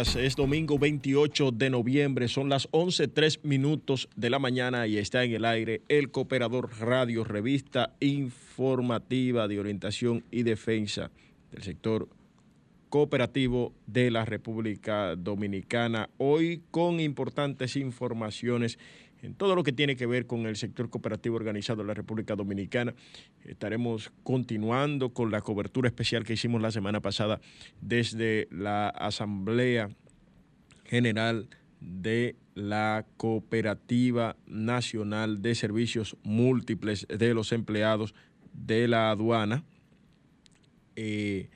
es 0.00 0.34
domingo 0.34 0.78
28 0.78 1.50
de 1.50 1.68
noviembre, 1.68 2.26
son 2.28 2.48
las 2.48 2.70
11.03 2.70 3.40
minutos 3.42 4.08
de 4.16 4.30
la 4.30 4.38
mañana 4.38 4.86
y 4.86 4.96
está 4.96 5.24
en 5.24 5.32
el 5.32 5.44
aire 5.44 5.82
el 5.88 6.10
Cooperador 6.10 6.70
Radio, 6.80 7.22
revista 7.22 7.92
informativa 8.00 9.46
de 9.46 9.60
orientación 9.60 10.24
y 10.30 10.42
defensa 10.42 11.10
del 11.52 11.62
sector 11.64 12.08
cooperativo 12.88 13.74
de 13.86 14.10
la 14.10 14.24
República 14.24 15.16
Dominicana. 15.16 16.08
Hoy 16.16 16.62
con 16.70 16.98
importantes 16.98 17.76
informaciones 17.76 18.78
en 19.22 19.34
todo 19.34 19.54
lo 19.54 19.62
que 19.62 19.72
tiene 19.72 19.96
que 19.96 20.06
ver 20.06 20.26
con 20.26 20.46
el 20.46 20.56
sector 20.56 20.90
cooperativo 20.90 21.36
organizado 21.36 21.82
en 21.82 21.88
la 21.88 21.94
República 21.94 22.36
Dominicana. 22.36 22.94
Estaremos 23.44 24.12
continuando 24.22 25.12
con 25.12 25.30
la 25.30 25.40
cobertura 25.40 25.88
especial 25.88 26.24
que 26.24 26.34
hicimos 26.34 26.62
la 26.62 26.70
semana 26.70 27.00
pasada 27.00 27.40
desde 27.80 28.48
la 28.50 28.88
Asamblea 28.88 29.90
General 30.84 31.48
de 31.80 32.36
la 32.54 33.06
Cooperativa 33.16 34.36
Nacional 34.46 35.40
de 35.40 35.54
Servicios 35.54 36.16
Múltiples 36.22 37.06
de 37.08 37.34
los 37.34 37.52
Empleados 37.52 38.14
de 38.52 38.88
la 38.88 39.10
Aduana. 39.10 39.64
Eh, 40.96 41.48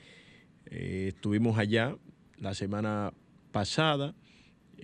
eh, 0.66 1.06
estuvimos 1.14 1.58
allá 1.58 1.96
la 2.38 2.54
semana 2.54 3.12
pasada 3.52 4.14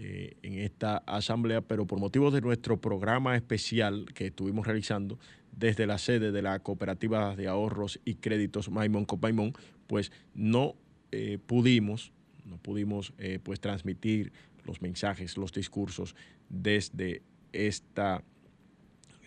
eh, 0.03 0.39
en 0.41 0.55
esta 0.55 0.97
asamblea, 1.05 1.61
pero 1.61 1.87
por 1.87 2.01
motivos 2.01 2.33
de 2.33 2.41
nuestro 2.41 2.81
programa 2.81 3.37
especial 3.37 4.07
que 4.15 4.29
estuvimos 4.29 4.67
realizando 4.67 5.19
desde 5.53 5.87
la 5.87 5.99
sede 5.99 6.33
de 6.33 6.41
la 6.41 6.59
Cooperativa 6.61 7.37
de 7.37 7.49
Ahorros 7.49 8.01
y 8.07 8.15
Créditos 8.15 8.71
Maimón 8.71 9.05
Copaimón, 9.05 9.53
pues 9.89 10.11
no 10.33 10.75
eh, 11.13 11.37
pudimos, 11.47 12.15
no 12.47 12.57
pudimos 12.57 13.13
eh, 13.19 13.41
pues 13.43 13.61
transmitir 13.61 14.33
los 14.65 14.81
mensajes, 14.81 15.37
los 15.37 15.53
discursos 15.53 16.17
desde 16.49 17.21
esta 17.53 18.25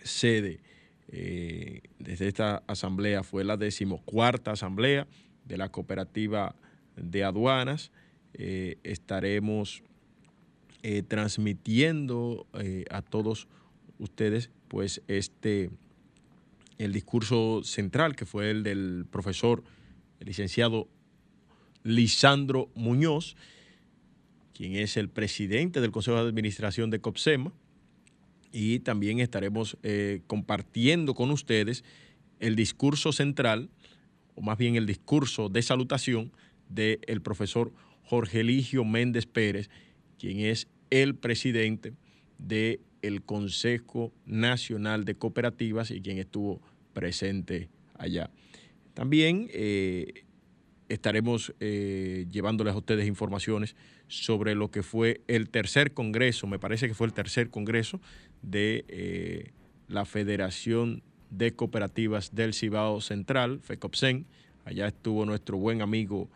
sede, 0.02 0.60
desde 1.08 2.28
esta 2.28 2.64
asamblea, 2.66 3.22
fue 3.22 3.44
la 3.44 3.58
decimocuarta 3.58 4.54
asamblea 4.54 5.06
de 5.46 5.58
la 5.58 5.70
Cooperativa 5.70 6.56
de 6.96 7.24
Aduanas. 7.24 7.92
estaremos 8.34 9.84
eh, 10.84 11.02
transmitiendo 11.02 12.46
eh, 12.54 12.86
a 12.92 13.02
todos 13.02 13.48
ustedes 14.00 14.50
pues 14.68 15.02
este 15.08 15.70
el 16.78 16.92
discurso 16.92 17.62
central 17.64 18.16
que 18.16 18.26
fue 18.26 18.52
el 18.52 18.64
del 18.64 19.06
profesor 19.10 19.64
licenciado 20.20 20.88
Lisandro 21.84 22.70
Muñoz, 22.76 23.36
quien 24.54 24.76
es 24.76 24.98
el 24.98 25.10
presidente 25.10 25.82
del 25.82 25.92
Consejo 25.92 26.18
de 26.18 26.30
Administración 26.30 26.90
de 26.90 27.00
COPSEMA, 27.00 27.52
y 28.52 28.80
también 28.80 29.20
estaremos 29.20 29.78
eh, 29.84 30.22
compartiendo 30.28 31.14
con 31.14 31.32
ustedes 31.32 31.84
el 32.40 32.56
discurso 32.56 33.12
central, 33.12 33.70
o 34.36 34.42
más 34.42 34.58
bien 34.58 34.76
el 34.76 34.86
discurso 34.86 35.50
de 35.50 35.62
salutación 35.62 36.32
del 36.70 37.22
profesor 37.22 37.74
Jorge 38.04 38.42
Eligio 38.42 38.84
Méndez 38.84 39.26
Pérez, 39.26 39.70
quien 40.20 40.40
es 40.40 40.68
el 40.94 41.16
presidente 41.16 41.94
de 42.38 42.80
el 43.02 43.24
Consejo 43.24 44.14
Nacional 44.28 45.06
de 45.06 45.16
Cooperativas 45.16 45.90
y 45.90 46.02
quien 46.02 46.20
estuvo 46.20 46.62
presente 46.94 47.70
allá. 47.98 48.30
También 48.94 49.50
eh, 49.52 50.24
estaremos 50.90 51.52
eh, 51.60 52.28
llevándoles 52.30 52.76
a 52.76 52.78
ustedes 52.78 53.08
informaciones 53.08 53.76
sobre 54.08 54.54
lo 54.54 54.70
que 54.70 54.84
fue 54.84 55.22
el 55.28 55.50
tercer 55.50 55.96
congreso, 55.96 56.46
me 56.46 56.60
parece 56.60 56.88
que 56.88 56.94
fue 56.94 57.08
el 57.08 57.14
tercer 57.14 57.50
congreso 57.50 58.00
de 58.44 58.86
eh, 58.88 59.52
la 59.88 60.06
Federación 60.06 61.02
de 61.32 61.56
Cooperativas 61.56 62.36
del 62.36 62.54
Cibao 62.54 63.02
Central, 63.02 63.62
FECOPSEN. 63.62 64.28
Allá 64.64 64.90
estuvo 64.90 65.26
nuestro 65.26 65.58
buen 65.58 65.82
amigo 65.82 66.30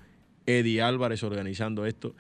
Eddie 0.48 0.82
Álvarez 0.82 1.22
organizando 1.22 1.86
esto. 1.86 2.16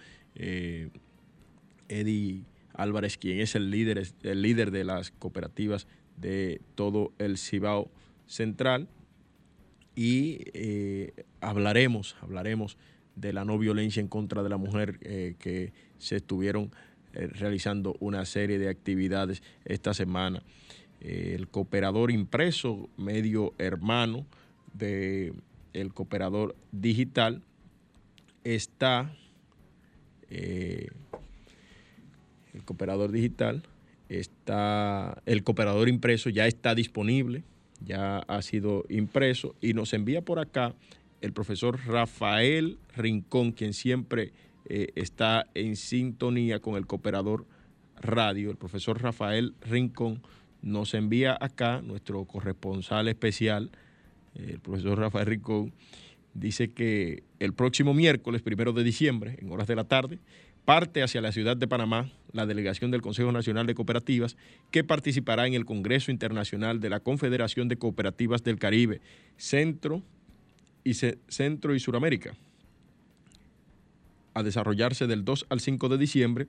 Eddie 1.90 2.44
Álvarez, 2.74 3.18
quien 3.18 3.40
es 3.40 3.56
el 3.56 3.72
líder, 3.72 4.08
líder 4.22 4.72
de 4.72 4.84
las 4.84 5.12
cooperativas 5.12 5.88
de 6.18 6.62
todo 6.76 7.12
el 7.18 7.38
Cibao 7.38 7.90
Central. 8.26 8.88
Y 9.96 10.40
eh, 10.54 11.26
hablaremos, 11.42 12.16
hablaremos 12.22 12.78
de 13.16 13.34
la 13.34 13.46
no 13.46 13.58
violencia 13.58 14.00
en 14.00 14.08
contra 14.08 14.44
de 14.44 14.50
la 14.50 14.58
mujer 14.58 15.00
eh, 15.02 15.36
que 15.40 15.74
se 15.98 16.18
estuvieron 16.18 16.72
realizando 17.14 17.96
una 18.00 18.26
serie 18.26 18.60
de 18.60 18.70
actividades 18.70 19.42
esta 19.66 19.96
semana. 19.96 20.44
el 21.00 21.48
cooperador 21.48 22.12
impreso, 22.12 22.90
medio 22.96 23.54
hermano 23.58 24.28
del 24.74 25.34
el 25.74 25.94
cooperador 25.94 26.56
digital, 26.72 27.42
está 28.44 29.14
eh, 30.30 30.90
el 32.58 32.66
cooperador 32.66 33.12
digital, 33.12 33.64
está 34.10 35.22
el 35.26 35.44
cooperador 35.44 35.90
impreso 35.90 36.30
ya 36.30 36.48
está 36.48 36.76
disponible, 36.76 37.44
ya 37.86 38.20
ha 38.20 38.42
sido 38.42 38.86
impreso 38.90 39.56
y 39.62 39.74
nos 39.74 39.94
envía 39.94 40.22
por 40.22 40.40
acá 40.40 40.74
el 41.22 41.34
profesor 41.34 41.80
Rafael 41.86 42.78
Rincón, 42.96 43.52
quien 43.52 43.74
siempre 43.74 44.34
eh, 44.66 44.90
está 44.96 45.48
en 45.54 45.76
sintonía 45.76 46.60
con 46.60 46.76
el 46.76 46.86
cooperador 46.86 47.46
radio, 48.00 48.52
el 48.52 48.58
profesor 48.58 49.02
Rafael 49.02 49.56
Rincón, 49.62 50.22
nos 50.62 50.94
envía 50.94 51.38
acá 51.40 51.82
nuestro 51.82 52.24
corresponsal 52.26 53.08
especial, 53.08 53.72
eh, 54.36 54.52
el 54.54 54.60
profesor 54.60 55.00
Rafael 55.00 55.28
Rincón, 55.28 55.74
dice 56.34 56.72
que 56.72 57.24
el 57.40 57.54
próximo 57.54 57.94
miércoles, 57.94 58.42
primero 58.42 58.74
de 58.74 58.84
diciembre, 58.84 59.38
en 59.40 59.52
horas 59.52 59.68
de 59.68 59.76
la 59.76 59.86
tarde, 59.86 60.20
parte 60.68 61.02
hacia 61.02 61.22
la 61.22 61.32
ciudad 61.32 61.56
de 61.56 61.66
Panamá 61.66 62.12
la 62.34 62.46
delegación 62.46 62.92
del 62.92 63.02
Consejo 63.02 63.32
Nacional 63.32 63.66
de 63.68 63.74
Cooperativas 63.74 64.36
que 64.70 64.84
participará 64.84 65.48
en 65.48 65.54
el 65.54 65.64
Congreso 65.64 66.12
Internacional 66.12 66.82
de 66.82 66.90
la 66.90 67.00
Confederación 67.00 67.70
de 67.70 67.78
Cooperativas 67.78 68.44
del 68.44 68.60
Caribe, 68.60 69.00
Centro 69.38 70.04
y, 70.84 70.94
Centro 70.94 71.74
y 71.74 71.80
Suramérica, 71.80 72.36
a 74.34 74.44
desarrollarse 74.44 75.08
del 75.08 75.24
2 75.24 75.46
al 75.48 75.62
5 75.62 75.88
de 75.88 75.98
diciembre 75.98 76.48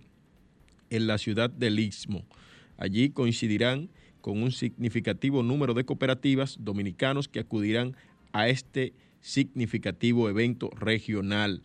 en 0.91 1.07
la 1.07 1.17
ciudad 1.19 1.49
del 1.49 1.79
Istmo. 1.79 2.25
Allí 2.77 3.11
coincidirán 3.11 3.89
con 4.21 4.43
un 4.43 4.51
significativo 4.51 5.45
número 5.45 5.75
de 5.75 5.85
cooperativas 5.85 6.57
dominicanos 6.59 7.29
que 7.29 7.39
acudirán 7.39 7.95
a 8.33 8.49
este 8.49 8.95
significativo 9.21 10.29
evento 10.29 10.71
regional. 10.71 11.63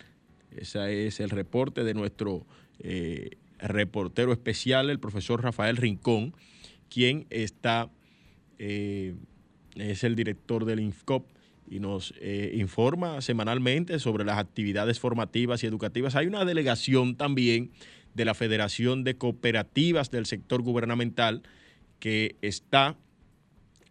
Ese 0.57 1.07
es 1.07 1.19
el 1.19 1.29
reporte 1.29 1.83
de 1.83 1.93
nuestro 1.93 2.45
eh, 2.79 3.37
reportero 3.59 4.31
especial, 4.31 4.89
el 4.89 4.99
profesor 4.99 5.41
Rafael 5.41 5.77
Rincón, 5.77 6.35
quien 6.89 7.25
está, 7.29 7.89
eh, 8.59 9.15
es 9.75 10.03
el 10.03 10.15
director 10.15 10.65
del 10.65 10.79
INFCOP 10.79 11.27
y 11.69 11.79
nos 11.79 12.13
eh, 12.19 12.51
informa 12.55 13.21
semanalmente 13.21 13.99
sobre 13.99 14.25
las 14.25 14.37
actividades 14.37 14.99
formativas 14.99 15.63
y 15.63 15.67
educativas. 15.67 16.15
Hay 16.15 16.27
una 16.27 16.45
delegación 16.45 17.15
también 17.15 17.71
de 18.13 18.25
la 18.25 18.33
Federación 18.33 19.03
de 19.03 19.17
Cooperativas 19.17 20.11
del 20.11 20.25
Sector 20.25 20.61
Gubernamental 20.61 21.41
que 21.99 22.35
está 22.41 22.97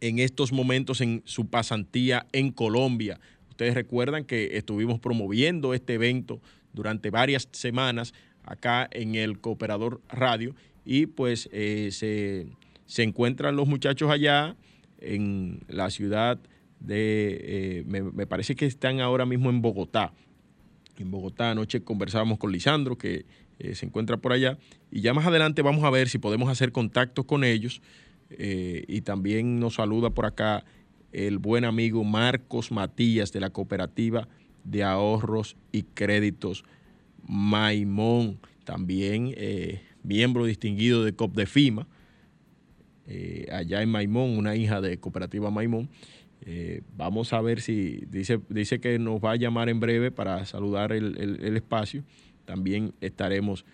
en 0.00 0.18
estos 0.18 0.52
momentos 0.52 1.00
en 1.00 1.22
su 1.24 1.48
pasantía 1.48 2.26
en 2.32 2.50
Colombia. 2.50 3.20
Ustedes 3.52 3.74
recuerdan 3.74 4.24
que 4.24 4.56
estuvimos 4.56 4.98
promoviendo 4.98 5.74
este 5.74 5.92
evento 5.92 6.40
durante 6.72 7.10
varias 7.10 7.50
semanas 7.52 8.14
acá 8.44 8.88
en 8.92 9.14
el 9.14 9.40
Cooperador 9.40 10.00
Radio 10.08 10.54
y 10.86 11.04
pues 11.04 11.50
eh, 11.52 11.90
se, 12.86 13.02
encuentran 13.02 13.54
los 13.54 13.68
muchachos 13.68 14.10
allá 14.10 14.56
en 15.00 15.60
la 15.68 15.90
ciudad 15.90 16.40
de, 16.80 17.40
eh, 17.42 17.84
me, 17.86 18.26
parece 18.26 18.54
que 18.54 18.64
están 18.64 19.00
ahora 19.00 19.26
mismo 19.26 19.50
en 19.50 19.60
Bogotá. 19.60 20.14
En 20.96 21.10
Bogotá 21.10 21.50
anoche 21.50 21.84
conversábamos 21.84 22.38
con 22.38 22.52
Lisandro 22.52 22.96
que 22.96 23.26
eh, 23.58 23.74
se 23.74 23.84
encuentra 23.84 24.16
por 24.16 24.32
allá 24.32 24.56
y 24.90 25.02
ya 25.02 25.12
más 25.12 25.26
adelante 25.26 25.60
vamos 25.60 25.84
a 25.84 25.90
ver 25.90 26.08
si 26.08 26.16
podemos 26.16 26.48
hacer 26.48 26.72
contactos 26.72 27.26
con 27.26 27.44
ellos 27.44 27.82
y 28.34 29.02
también 29.02 29.60
nos 29.60 29.74
saluda 29.74 30.08
por 30.08 30.24
acá 30.24 30.64
el 31.12 31.38
buen 31.38 31.64
amigo 31.64 32.04
Marcos 32.04 32.72
Matías 32.72 33.32
de 33.32 33.40
la 33.40 33.50
Cooperativa 33.50 34.28
de 34.64 34.82
Ahorros 34.82 35.56
y 35.70 35.82
Créditos 35.82 36.64
Maimón, 37.26 38.38
también 38.64 39.32
eh, 39.36 39.82
miembro 40.02 40.44
distinguido 40.44 41.04
de 41.04 41.14
COP 41.14 41.36
de 41.36 41.46
FIMA, 41.46 41.86
eh, 43.06 43.46
allá 43.52 43.82
en 43.82 43.88
Maimón, 43.90 44.36
una 44.38 44.56
hija 44.56 44.80
de 44.80 44.98
Cooperativa 44.98 45.50
Maimón. 45.50 45.88
Eh, 46.44 46.82
vamos 46.96 47.32
a 47.32 47.40
ver 47.40 47.60
si 47.60 48.04
dice, 48.08 48.40
dice 48.48 48.80
que 48.80 48.98
nos 48.98 49.20
va 49.20 49.32
a 49.32 49.36
llamar 49.36 49.68
en 49.68 49.78
breve 49.78 50.10
para 50.10 50.44
saludar 50.44 50.92
el, 50.92 51.56
espacio. 51.56 52.02
También 52.44 52.94
estaremos 53.00 53.64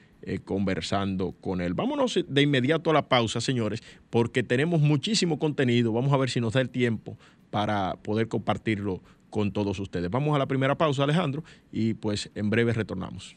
conversando 0.45 1.33
con 1.41 1.61
él. 1.61 1.75
Vámonos 1.75 2.19
de 2.27 2.43
inmediato 2.43 2.91
a 2.91 2.93
la 2.93 3.09
pausa, 3.09 3.41
señores, 3.41 3.83
porque 4.11 4.43
tenemos 4.43 4.81
muchísimo 4.81 5.39
contenido. 5.39 5.93
Vamos 5.93 6.13
a 6.13 6.17
ver 6.17 6.31
si 6.31 6.41
nos 6.41 6.55
da 6.55 6.61
el 6.61 6.71
tiempo 6.71 7.17
para 7.51 7.97
poder 8.03 8.29
compartirlo 8.29 9.03
con 9.31 9.53
todos 9.53 9.79
ustedes. 9.79 10.11
Vamos 10.11 10.35
a 10.35 10.39
la 10.39 10.47
primera 10.47 10.77
pausa, 10.77 11.05
Alejandro, 11.05 11.45
y 11.73 11.95
pues 11.95 12.31
en 12.35 12.51
breve 12.51 12.73
retornamos. 12.73 13.37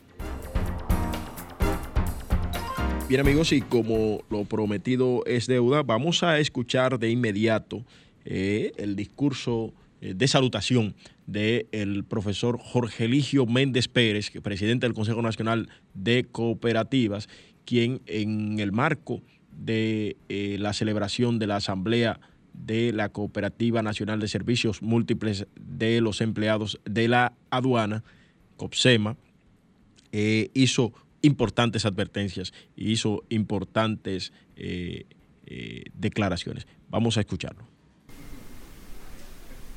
Bien 3.11 3.19
amigos, 3.19 3.51
y 3.51 3.59
como 3.59 4.23
lo 4.29 4.45
prometido 4.45 5.25
es 5.25 5.45
deuda, 5.45 5.83
vamos 5.83 6.23
a 6.23 6.39
escuchar 6.39 6.97
de 6.97 7.09
inmediato 7.09 7.83
eh, 8.23 8.71
el 8.77 8.95
discurso 8.95 9.73
eh, 9.99 10.13
de 10.15 10.29
salutación 10.29 10.95
del 11.27 12.05
profesor 12.05 12.57
Jorge 12.57 13.03
Eligio 13.03 13.45
Méndez 13.45 13.89
Pérez, 13.89 14.31
presidente 14.41 14.85
del 14.85 14.93
Consejo 14.93 15.21
Nacional 15.21 15.67
de 15.93 16.23
Cooperativas, 16.23 17.27
quien 17.65 17.99
en 18.05 18.61
el 18.61 18.71
marco 18.71 19.21
de 19.51 20.15
eh, 20.29 20.55
la 20.57 20.71
celebración 20.71 21.37
de 21.37 21.47
la 21.47 21.57
Asamblea 21.57 22.21
de 22.53 22.93
la 22.93 23.09
Cooperativa 23.09 23.83
Nacional 23.83 24.21
de 24.21 24.29
Servicios 24.29 24.81
Múltiples 24.81 25.47
de 25.59 25.99
los 25.99 26.21
Empleados 26.21 26.79
de 26.85 27.09
la 27.09 27.33
Aduana, 27.49 28.05
COPSEMA, 28.55 29.17
hizo 30.53 30.93
importantes 31.21 31.85
advertencias 31.85 32.53
y 32.75 32.91
hizo 32.91 33.23
importantes 33.29 34.31
eh, 34.55 35.05
eh, 35.45 35.83
declaraciones. 35.93 36.67
Vamos 36.89 37.17
a 37.17 37.21
escucharlo. 37.21 37.63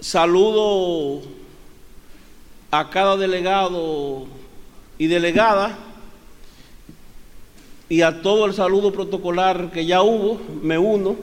Saludo 0.01 1.23
a 2.71 2.91
cada 2.91 3.17
delegado 3.17 4.27
y 4.99 5.07
delegada 5.07 5.79
y 7.89 8.03
a 8.03 8.23
todo 8.23 8.47
el 8.47 8.55
saludo 8.55 8.93
protocolar 8.93 9.71
que 9.71 9.87
ya 9.87 10.03
hubo, 10.03 10.41
me 10.63 10.79
uno. 10.79 11.17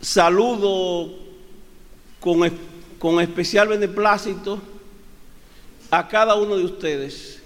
Saludo 0.00 1.10
con, 2.20 2.50
con 2.98 3.20
especial 3.20 3.68
beneplácito 3.68 4.60
a 5.90 6.08
cada 6.08 6.34
uno 6.34 6.56
de 6.56 6.64
ustedes 6.64 7.41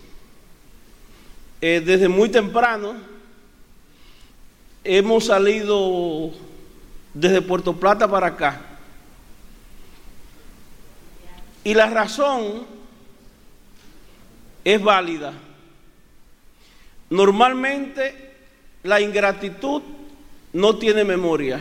eh, 1.60 1.82
desde 1.84 2.08
muy 2.08 2.28
temprano 2.28 2.94
hemos 4.84 5.26
salido 5.26 6.32
desde 7.14 7.42
Puerto 7.42 7.74
Plata 7.74 8.08
para 8.08 8.28
acá. 8.28 8.60
Y 11.64 11.74
la 11.74 11.90
razón 11.90 12.66
es 14.64 14.82
válida. 14.82 15.32
Normalmente 17.10 18.34
la 18.82 19.00
ingratitud 19.00 19.82
no 20.52 20.76
tiene 20.76 21.04
memoria, 21.04 21.60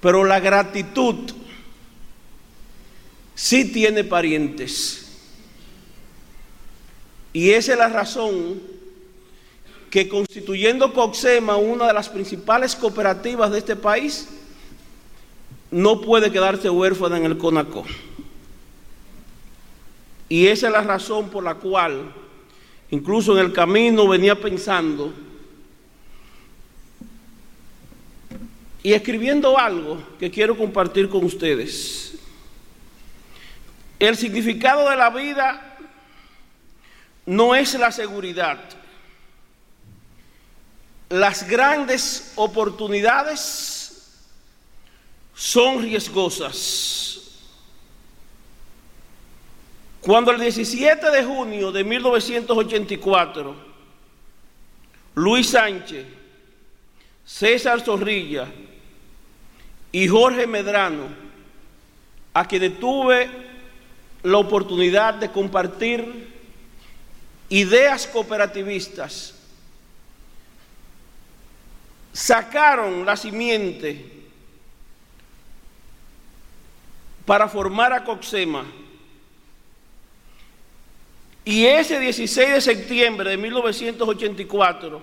pero 0.00 0.24
la 0.24 0.40
gratitud 0.40 1.32
sí 3.34 3.72
tiene 3.72 4.04
parientes. 4.04 5.07
Y 7.32 7.50
esa 7.50 7.72
es 7.72 7.78
la 7.78 7.88
razón 7.88 8.60
que 9.90 10.08
constituyendo 10.08 10.92
Coxema 10.92 11.56
una 11.56 11.86
de 11.86 11.94
las 11.94 12.08
principales 12.08 12.76
cooperativas 12.76 13.50
de 13.50 13.58
este 13.58 13.76
país, 13.76 14.28
no 15.70 16.00
puede 16.00 16.30
quedarse 16.30 16.70
huérfana 16.70 17.16
en 17.16 17.24
el 17.24 17.38
CONACO. 17.38 17.84
Y 20.28 20.46
esa 20.46 20.66
es 20.66 20.72
la 20.72 20.82
razón 20.82 21.30
por 21.30 21.42
la 21.42 21.54
cual, 21.54 22.12
incluso 22.90 23.38
en 23.38 23.46
el 23.46 23.52
camino 23.52 24.06
venía 24.06 24.38
pensando 24.38 25.12
y 28.82 28.92
escribiendo 28.92 29.58
algo 29.58 29.98
que 30.18 30.30
quiero 30.30 30.56
compartir 30.56 31.08
con 31.08 31.24
ustedes. 31.24 32.18
El 33.98 34.16
significado 34.16 34.88
de 34.88 34.96
la 34.96 35.10
vida 35.10 35.67
no 37.28 37.54
es 37.54 37.74
la 37.74 37.92
seguridad. 37.92 38.58
Las 41.10 41.46
grandes 41.46 42.32
oportunidades 42.36 44.24
son 45.34 45.82
riesgosas. 45.82 47.20
Cuando 50.00 50.30
el 50.30 50.40
17 50.40 51.10
de 51.10 51.22
junio 51.22 51.70
de 51.70 51.84
1984, 51.84 53.54
Luis 55.16 55.50
Sánchez, 55.50 56.06
César 57.26 57.82
Zorrilla 57.82 58.46
y 59.92 60.08
Jorge 60.08 60.46
Medrano, 60.46 61.08
a 62.32 62.48
quienes 62.48 62.80
tuve 62.80 63.28
la 64.22 64.38
oportunidad 64.38 65.12
de 65.12 65.30
compartir 65.30 66.37
ideas 67.48 68.06
cooperativistas, 68.06 69.34
sacaron 72.12 73.06
la 73.06 73.16
simiente 73.16 74.18
para 77.24 77.48
formar 77.48 77.92
a 77.92 78.04
Coxema. 78.04 78.66
Y 81.44 81.64
ese 81.64 81.98
16 81.98 82.50
de 82.50 82.60
septiembre 82.60 83.30
de 83.30 83.36
1984, 83.36 85.02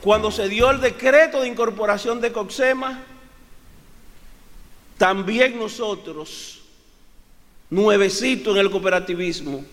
cuando 0.00 0.30
se 0.30 0.48
dio 0.48 0.70
el 0.70 0.80
decreto 0.80 1.40
de 1.40 1.48
incorporación 1.48 2.20
de 2.20 2.32
Coxema, 2.32 3.02
también 4.96 5.58
nosotros, 5.58 6.62
nuevecito 7.68 8.52
en 8.52 8.58
el 8.58 8.70
cooperativismo, 8.70 9.64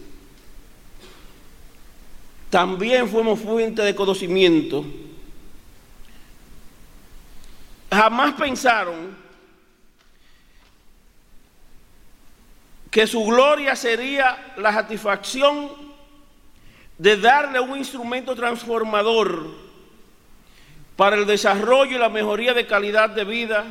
también 2.54 3.10
fuimos 3.10 3.40
fuente 3.40 3.82
de 3.82 3.96
conocimiento. 3.96 4.86
Jamás 7.92 8.36
pensaron 8.36 9.18
que 12.92 13.08
su 13.08 13.26
gloria 13.26 13.76
sería 13.76 14.54
la 14.58 14.72
satisfacción 14.72 15.72
de 17.00 17.18
darle 17.18 17.60
un 17.60 17.76
instrumento 17.76 18.36
transformador 18.36 19.48
para 20.96 21.16
el 21.16 21.26
desarrollo 21.26 21.96
y 21.96 22.00
la 22.00 22.10
mejoría 22.10 22.54
de 22.54 22.68
calidad 22.68 23.10
de 23.10 23.24
vida 23.24 23.66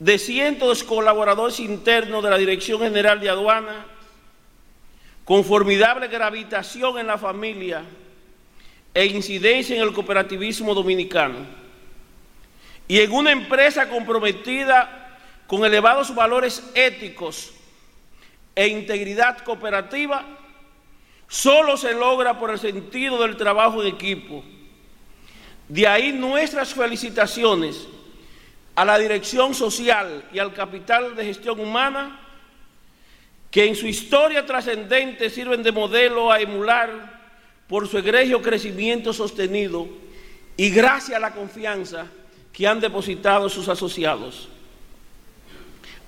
de 0.00 0.18
cientos 0.18 0.80
de 0.80 0.86
colaboradores 0.86 1.60
internos 1.60 2.20
de 2.24 2.30
la 2.30 2.36
Dirección 2.36 2.80
General 2.80 3.20
de 3.20 3.30
Aduana, 3.30 3.86
con 5.28 5.44
formidable 5.44 6.08
gravitación 6.08 6.98
en 6.98 7.06
la 7.06 7.18
familia 7.18 7.84
e 8.94 9.04
incidencia 9.04 9.76
en 9.76 9.82
el 9.82 9.92
cooperativismo 9.92 10.72
dominicano, 10.72 11.40
y 12.88 12.98
en 13.00 13.12
una 13.12 13.30
empresa 13.30 13.90
comprometida 13.90 15.18
con 15.46 15.66
elevados 15.66 16.14
valores 16.14 16.64
éticos 16.74 17.52
e 18.54 18.68
integridad 18.68 19.36
cooperativa 19.44 20.24
solo 21.28 21.76
se 21.76 21.92
logra 21.92 22.38
por 22.38 22.48
el 22.48 22.58
sentido 22.58 23.20
del 23.20 23.36
trabajo 23.36 23.82
en 23.82 23.88
equipo. 23.88 24.42
De 25.68 25.86
ahí 25.86 26.10
nuestras 26.10 26.72
felicitaciones 26.72 27.86
a 28.74 28.82
la 28.82 28.98
dirección 28.98 29.52
social 29.52 30.24
y 30.32 30.38
al 30.38 30.54
capital 30.54 31.14
de 31.14 31.26
gestión 31.26 31.60
humana 31.60 32.27
que 33.50 33.66
en 33.66 33.74
su 33.74 33.86
historia 33.86 34.44
trascendente 34.44 35.30
sirven 35.30 35.62
de 35.62 35.72
modelo 35.72 36.30
a 36.30 36.40
emular 36.40 37.18
por 37.66 37.88
su 37.88 37.98
egregio 37.98 38.42
crecimiento 38.42 39.12
sostenido 39.12 39.88
y 40.56 40.70
gracias 40.70 41.16
a 41.16 41.20
la 41.20 41.34
confianza 41.34 42.06
que 42.52 42.66
han 42.66 42.80
depositado 42.80 43.48
sus 43.48 43.68
asociados. 43.68 44.48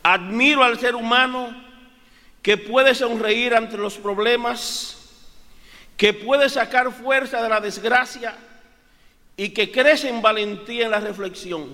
Admiro 0.03 0.63
al 0.63 0.79
ser 0.79 0.95
humano 0.95 1.55
que 2.43 2.57
puede 2.57 2.95
sonreír 2.95 3.55
ante 3.55 3.77
los 3.77 3.97
problemas, 3.97 4.97
que 5.97 6.13
puede 6.13 6.49
sacar 6.49 6.93
fuerza 6.93 7.43
de 7.43 7.49
la 7.49 7.61
desgracia 7.61 8.35
y 9.37 9.51
que 9.51 9.71
crece 9.71 10.09
en 10.09 10.23
valentía 10.23 10.87
en 10.87 10.91
la 10.91 11.01
reflexión. 11.01 11.69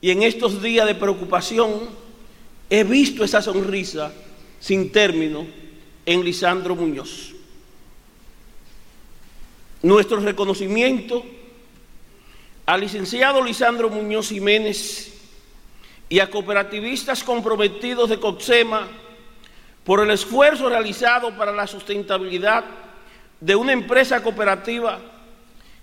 Y 0.00 0.10
en 0.10 0.22
estos 0.22 0.62
días 0.62 0.86
de 0.86 0.94
preocupación 0.94 1.90
he 2.70 2.84
visto 2.84 3.24
esa 3.24 3.42
sonrisa 3.42 4.12
sin 4.62 4.92
término 4.92 5.44
en 6.06 6.24
Lisandro 6.24 6.76
Muñoz. 6.76 7.32
Nuestro 9.82 10.20
reconocimiento 10.20 11.24
al 12.64 12.80
licenciado 12.80 13.42
Lisandro 13.42 13.90
Muñoz 13.90 14.28
Jiménez 14.28 15.12
y 16.08 16.20
a 16.20 16.30
cooperativistas 16.30 17.24
comprometidos 17.24 18.08
de 18.08 18.20
COXEMA 18.20 18.86
por 19.82 19.98
el 19.98 20.12
esfuerzo 20.12 20.68
realizado 20.68 21.36
para 21.36 21.50
la 21.50 21.66
sustentabilidad 21.66 22.64
de 23.40 23.56
una 23.56 23.72
empresa 23.72 24.22
cooperativa 24.22 25.00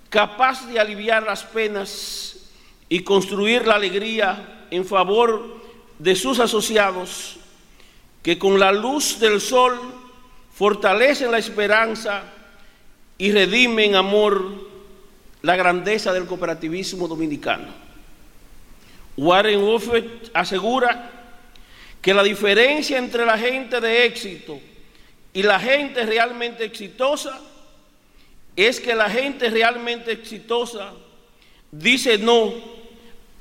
capaz 0.09 0.65
de 0.67 0.79
aliviar 0.79 1.23
las 1.23 1.43
penas 1.43 2.49
y 2.87 3.03
construir 3.03 3.67
la 3.67 3.75
alegría 3.75 4.67
en 4.71 4.85
favor 4.85 5.59
de 5.99 6.15
sus 6.15 6.39
asociados, 6.39 7.38
que 8.29 8.37
con 8.37 8.59
la 8.59 8.71
luz 8.71 9.19
del 9.19 9.41
sol 9.41 9.75
fortalecen 10.53 11.31
la 11.31 11.39
esperanza 11.39 12.21
y 13.17 13.31
redimen 13.31 13.95
amor 13.95 14.67
la 15.41 15.55
grandeza 15.55 16.13
del 16.13 16.27
cooperativismo 16.27 17.07
dominicano. 17.07 17.73
Warren 19.17 19.59
Buffett 19.61 20.29
asegura 20.31 21.09
que 21.99 22.13
la 22.13 22.21
diferencia 22.21 22.99
entre 22.99 23.25
la 23.25 23.35
gente 23.35 23.81
de 23.81 24.05
éxito 24.05 24.59
y 25.33 25.41
la 25.41 25.59
gente 25.59 26.05
realmente 26.05 26.65
exitosa 26.65 27.41
es 28.55 28.79
que 28.79 28.93
la 28.93 29.09
gente 29.09 29.49
realmente 29.49 30.11
exitosa 30.11 30.93
dice 31.71 32.19
no 32.19 32.53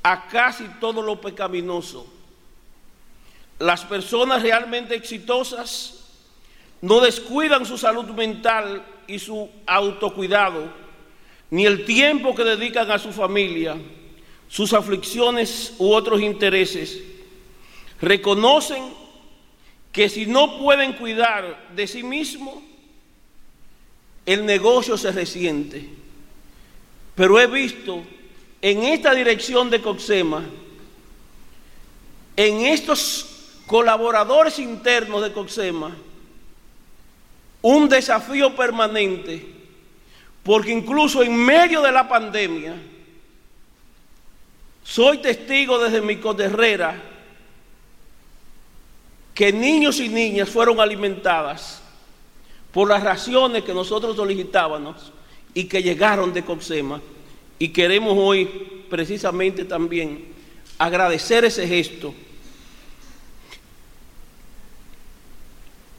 a 0.01 0.27
casi 0.29 0.63
todo 0.81 1.03
lo 1.03 1.21
pecaminoso. 1.21 2.18
Las 3.59 3.85
personas 3.85 4.41
realmente 4.41 4.95
exitosas 4.95 6.05
no 6.81 7.01
descuidan 7.01 7.65
su 7.65 7.77
salud 7.77 8.05
mental 8.11 8.83
y 9.07 9.19
su 9.19 9.49
autocuidado, 9.67 10.71
ni 11.51 11.65
el 11.65 11.85
tiempo 11.85 12.33
que 12.33 12.43
dedican 12.43 12.89
a 12.89 12.99
su 12.99 13.11
familia, 13.11 13.75
sus 14.47 14.73
aflicciones 14.73 15.75
u 15.77 15.91
otros 15.91 16.21
intereses 16.21 16.99
reconocen 18.01 18.83
que 19.91 20.09
si 20.09 20.25
no 20.25 20.57
pueden 20.59 20.93
cuidar 20.93 21.69
de 21.75 21.87
sí 21.87 22.03
mismos, 22.03 22.55
el 24.25 24.45
negocio 24.45 24.97
se 24.97 25.11
resiente. 25.11 25.89
Pero 27.15 27.39
he 27.39 27.47
visto 27.47 28.03
en 28.61 28.83
esta 28.83 29.13
dirección 29.13 29.69
de 29.69 29.81
Coxema, 29.81 30.45
en 32.35 32.65
estos 32.65 33.28
colaboradores 33.69 34.57
internos 34.57 35.21
de 35.21 35.31
Coxema, 35.31 35.95
un 37.61 37.87
desafío 37.87 38.55
permanente 38.55 39.45
porque 40.41 40.71
incluso 40.71 41.21
en 41.21 41.35
medio 41.35 41.79
de 41.83 41.91
la 41.91 42.09
pandemia, 42.09 42.73
soy 44.83 45.19
testigo 45.19 45.77
desde 45.77 46.01
mi 46.01 46.15
coterrera 46.15 46.99
que 49.35 49.53
niños 49.53 49.99
y 49.99 50.09
niñas 50.09 50.49
fueron 50.49 50.79
alimentadas 50.79 51.83
por 52.71 52.89
las 52.89 53.03
raciones 53.03 53.63
que 53.63 53.75
nosotros 53.75 54.15
solicitábamos 54.15 55.11
y 55.53 55.65
que 55.65 55.83
llegaron 55.83 56.33
de 56.33 56.43
Coxema. 56.43 56.99
Y 57.59 57.69
queremos 57.69 58.17
hoy 58.17 58.45
precisamente 58.89 59.63
también 59.63 60.25
agradecer 60.79 61.45
ese 61.45 61.67
gesto. 61.67 62.15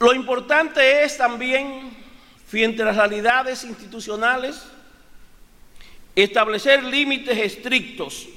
Lo 0.01 0.15
importante 0.15 1.03
es 1.03 1.15
también, 1.15 1.95
frente 2.47 2.81
a 2.81 2.85
las 2.85 2.95
realidades 2.95 3.63
institucionales, 3.63 4.63
establecer 6.15 6.83
límites 6.83 7.37
estrictos, 7.37 8.27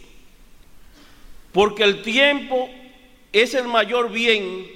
porque 1.53 1.85
el 1.85 2.03
tiempo 2.03 2.69
es 3.33 3.55
el 3.55 3.67
mayor 3.67 4.13
bien 4.13 4.67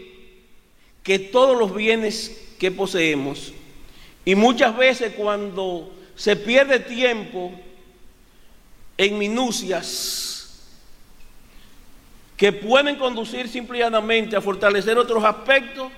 que 1.02 1.18
todos 1.18 1.58
los 1.58 1.74
bienes 1.74 2.54
que 2.58 2.70
poseemos. 2.70 3.52
Y 4.24 4.34
muchas 4.34 4.74
veces 4.74 5.12
cuando 5.14 5.94
se 6.16 6.36
pierde 6.36 6.80
tiempo 6.80 7.52
en 8.96 9.18
minucias 9.18 10.72
que 12.34 12.50
pueden 12.50 12.96
conducir 12.96 13.46
simplemente 13.46 14.36
a 14.36 14.40
fortalecer 14.40 14.96
otros 14.96 15.22
aspectos, 15.22 15.92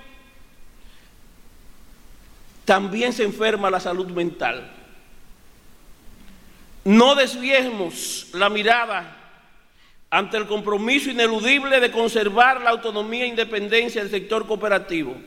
también 2.71 3.11
se 3.11 3.25
enferma 3.25 3.69
la 3.69 3.81
salud 3.81 4.07
mental. 4.11 4.71
No 6.85 7.15
desviemos 7.15 8.29
la 8.31 8.49
mirada 8.49 9.13
ante 10.09 10.37
el 10.37 10.47
compromiso 10.47 11.09
ineludible 11.09 11.81
de 11.81 11.91
conservar 11.91 12.61
la 12.61 12.69
autonomía 12.69 13.25
e 13.25 13.27
independencia 13.27 14.01
del 14.01 14.09
sector 14.09 14.47
cooperativo, 14.47 15.17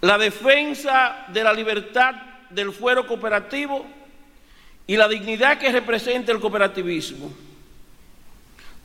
la 0.00 0.16
defensa 0.18 1.24
de 1.32 1.42
la 1.42 1.52
libertad 1.52 2.14
del 2.50 2.70
fuero 2.70 3.04
cooperativo 3.04 3.84
y 4.86 4.96
la 4.96 5.08
dignidad 5.08 5.58
que 5.58 5.72
representa 5.72 6.30
el 6.30 6.38
cooperativismo, 6.38 7.32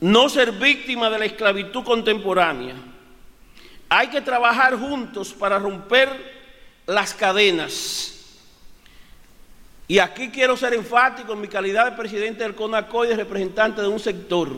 no 0.00 0.28
ser 0.28 0.50
víctima 0.50 1.08
de 1.10 1.20
la 1.20 1.26
esclavitud 1.26 1.84
contemporánea. 1.84 2.74
Hay 3.88 4.08
que 4.08 4.20
trabajar 4.20 4.76
juntos 4.76 5.32
para 5.32 5.60
romper 5.60 6.33
las 6.86 7.14
cadenas 7.14 8.14
y 9.86 9.98
aquí 9.98 10.30
quiero 10.30 10.56
ser 10.56 10.74
enfático 10.74 11.32
en 11.34 11.40
mi 11.40 11.48
calidad 11.48 11.84
de 11.84 11.92
presidente 11.96 12.42
del 12.42 12.54
CONACOI 12.54 13.10
y 13.10 13.14
representante 13.14 13.82
de 13.82 13.88
un 13.88 14.00
sector. 14.00 14.50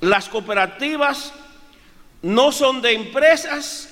Las 0.00 0.28
cooperativas 0.28 1.32
no 2.22 2.50
son 2.50 2.80
de 2.80 2.92
empresas 2.92 3.90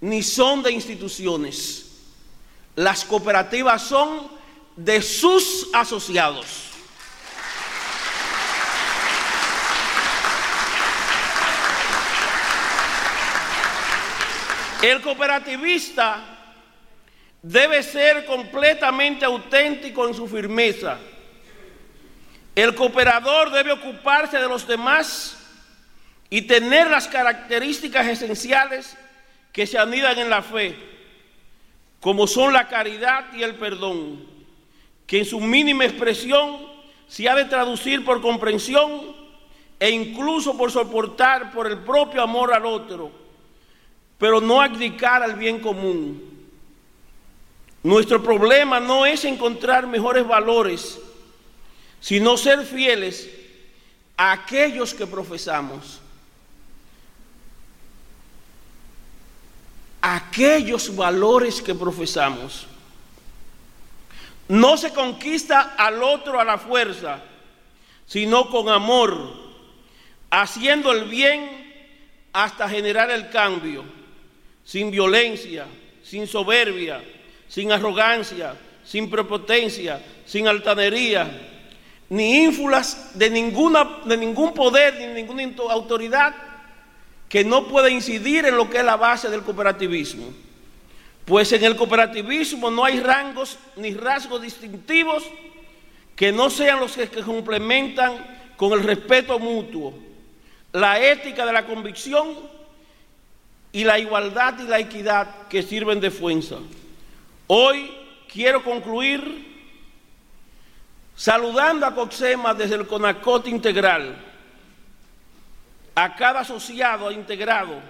ni 0.00 0.22
son 0.22 0.62
de 0.62 0.72
instituciones. 0.72 1.86
Las 2.74 3.04
cooperativas 3.04 3.82
son 3.82 4.28
de 4.76 5.02
sus 5.02 5.68
asociados. 5.72 6.69
El 14.82 15.02
cooperativista 15.02 16.24
debe 17.42 17.82
ser 17.82 18.24
completamente 18.24 19.26
auténtico 19.26 20.08
en 20.08 20.14
su 20.14 20.26
firmeza. 20.26 20.98
El 22.54 22.74
cooperador 22.74 23.50
debe 23.50 23.72
ocuparse 23.72 24.38
de 24.38 24.48
los 24.48 24.66
demás 24.66 25.36
y 26.30 26.42
tener 26.42 26.88
las 26.88 27.08
características 27.08 28.06
esenciales 28.06 28.96
que 29.52 29.66
se 29.66 29.78
anidan 29.78 30.18
en 30.18 30.30
la 30.30 30.42
fe, 30.42 30.76
como 32.00 32.26
son 32.26 32.52
la 32.52 32.68
caridad 32.68 33.32
y 33.34 33.42
el 33.42 33.56
perdón, 33.56 34.24
que 35.06 35.18
en 35.18 35.24
su 35.24 35.40
mínima 35.40 35.84
expresión 35.84 36.70
se 37.06 37.28
ha 37.28 37.34
de 37.34 37.44
traducir 37.44 38.04
por 38.04 38.22
comprensión 38.22 39.14
e 39.78 39.90
incluso 39.90 40.56
por 40.56 40.70
soportar 40.70 41.52
por 41.52 41.66
el 41.66 41.78
propio 41.78 42.22
amor 42.22 42.54
al 42.54 42.64
otro, 42.64 43.19
pero 44.20 44.38
no 44.38 44.60
abdicar 44.60 45.22
al 45.22 45.34
bien 45.34 45.58
común. 45.60 46.22
Nuestro 47.82 48.22
problema 48.22 48.78
no 48.78 49.06
es 49.06 49.24
encontrar 49.24 49.86
mejores 49.86 50.28
valores, 50.28 51.00
sino 52.00 52.36
ser 52.36 52.66
fieles 52.66 53.30
a 54.18 54.32
aquellos 54.32 54.92
que 54.92 55.06
profesamos. 55.06 56.02
Aquellos 60.02 60.94
valores 60.94 61.62
que 61.62 61.74
profesamos. 61.74 62.66
No 64.48 64.76
se 64.76 64.92
conquista 64.92 65.76
al 65.78 66.02
otro 66.02 66.38
a 66.38 66.44
la 66.44 66.58
fuerza, 66.58 67.22
sino 68.06 68.50
con 68.50 68.68
amor, 68.68 69.32
haciendo 70.28 70.92
el 70.92 71.06
bien 71.06 72.28
hasta 72.34 72.68
generar 72.68 73.10
el 73.10 73.30
cambio, 73.30 73.99
sin 74.70 74.88
violencia, 74.92 75.66
sin 76.00 76.28
soberbia, 76.28 77.02
sin 77.48 77.72
arrogancia, 77.72 78.54
sin 78.84 79.10
prepotencia, 79.10 80.00
sin 80.24 80.46
altanería, 80.46 81.28
ni 82.08 82.44
ínfulas 82.44 83.18
de, 83.18 83.30
ninguna, 83.30 83.98
de 84.04 84.16
ningún 84.16 84.54
poder 84.54 84.94
ni 84.94 85.08
ninguna 85.08 85.42
autoridad 85.70 86.36
que 87.28 87.42
no 87.42 87.66
pueda 87.66 87.90
incidir 87.90 88.46
en 88.46 88.56
lo 88.56 88.70
que 88.70 88.78
es 88.78 88.84
la 88.84 88.96
base 88.96 89.28
del 89.28 89.42
cooperativismo. 89.42 90.32
Pues 91.24 91.50
en 91.50 91.64
el 91.64 91.74
cooperativismo 91.74 92.70
no 92.70 92.84
hay 92.84 93.00
rangos 93.00 93.58
ni 93.74 93.92
rasgos 93.92 94.40
distintivos 94.40 95.24
que 96.14 96.30
no 96.30 96.48
sean 96.48 96.78
los 96.78 96.92
que 96.92 97.08
complementan 97.08 98.54
con 98.56 98.72
el 98.74 98.84
respeto 98.84 99.36
mutuo, 99.40 99.92
la 100.72 101.04
ética 101.04 101.44
de 101.44 101.52
la 101.54 101.66
convicción 101.66 102.59
y 103.72 103.84
la 103.84 103.98
igualdad 103.98 104.58
y 104.58 104.64
la 104.64 104.78
equidad 104.78 105.48
que 105.48 105.62
sirven 105.62 106.00
de 106.00 106.10
fuerza. 106.10 106.56
Hoy 107.46 107.90
quiero 108.32 108.62
concluir 108.62 109.48
saludando 111.14 111.86
a 111.86 111.94
Coxema 111.94 112.54
desde 112.54 112.76
el 112.76 112.86
CONACOT 112.86 113.48
integral, 113.48 114.16
a 115.94 116.16
cada 116.16 116.40
asociado 116.40 117.10
integrado, 117.10 117.80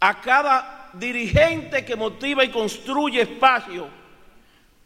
a 0.00 0.20
cada 0.20 0.90
dirigente 0.94 1.84
que 1.84 1.96
motiva 1.96 2.44
y 2.44 2.50
construye 2.50 3.22
espacio 3.22 3.88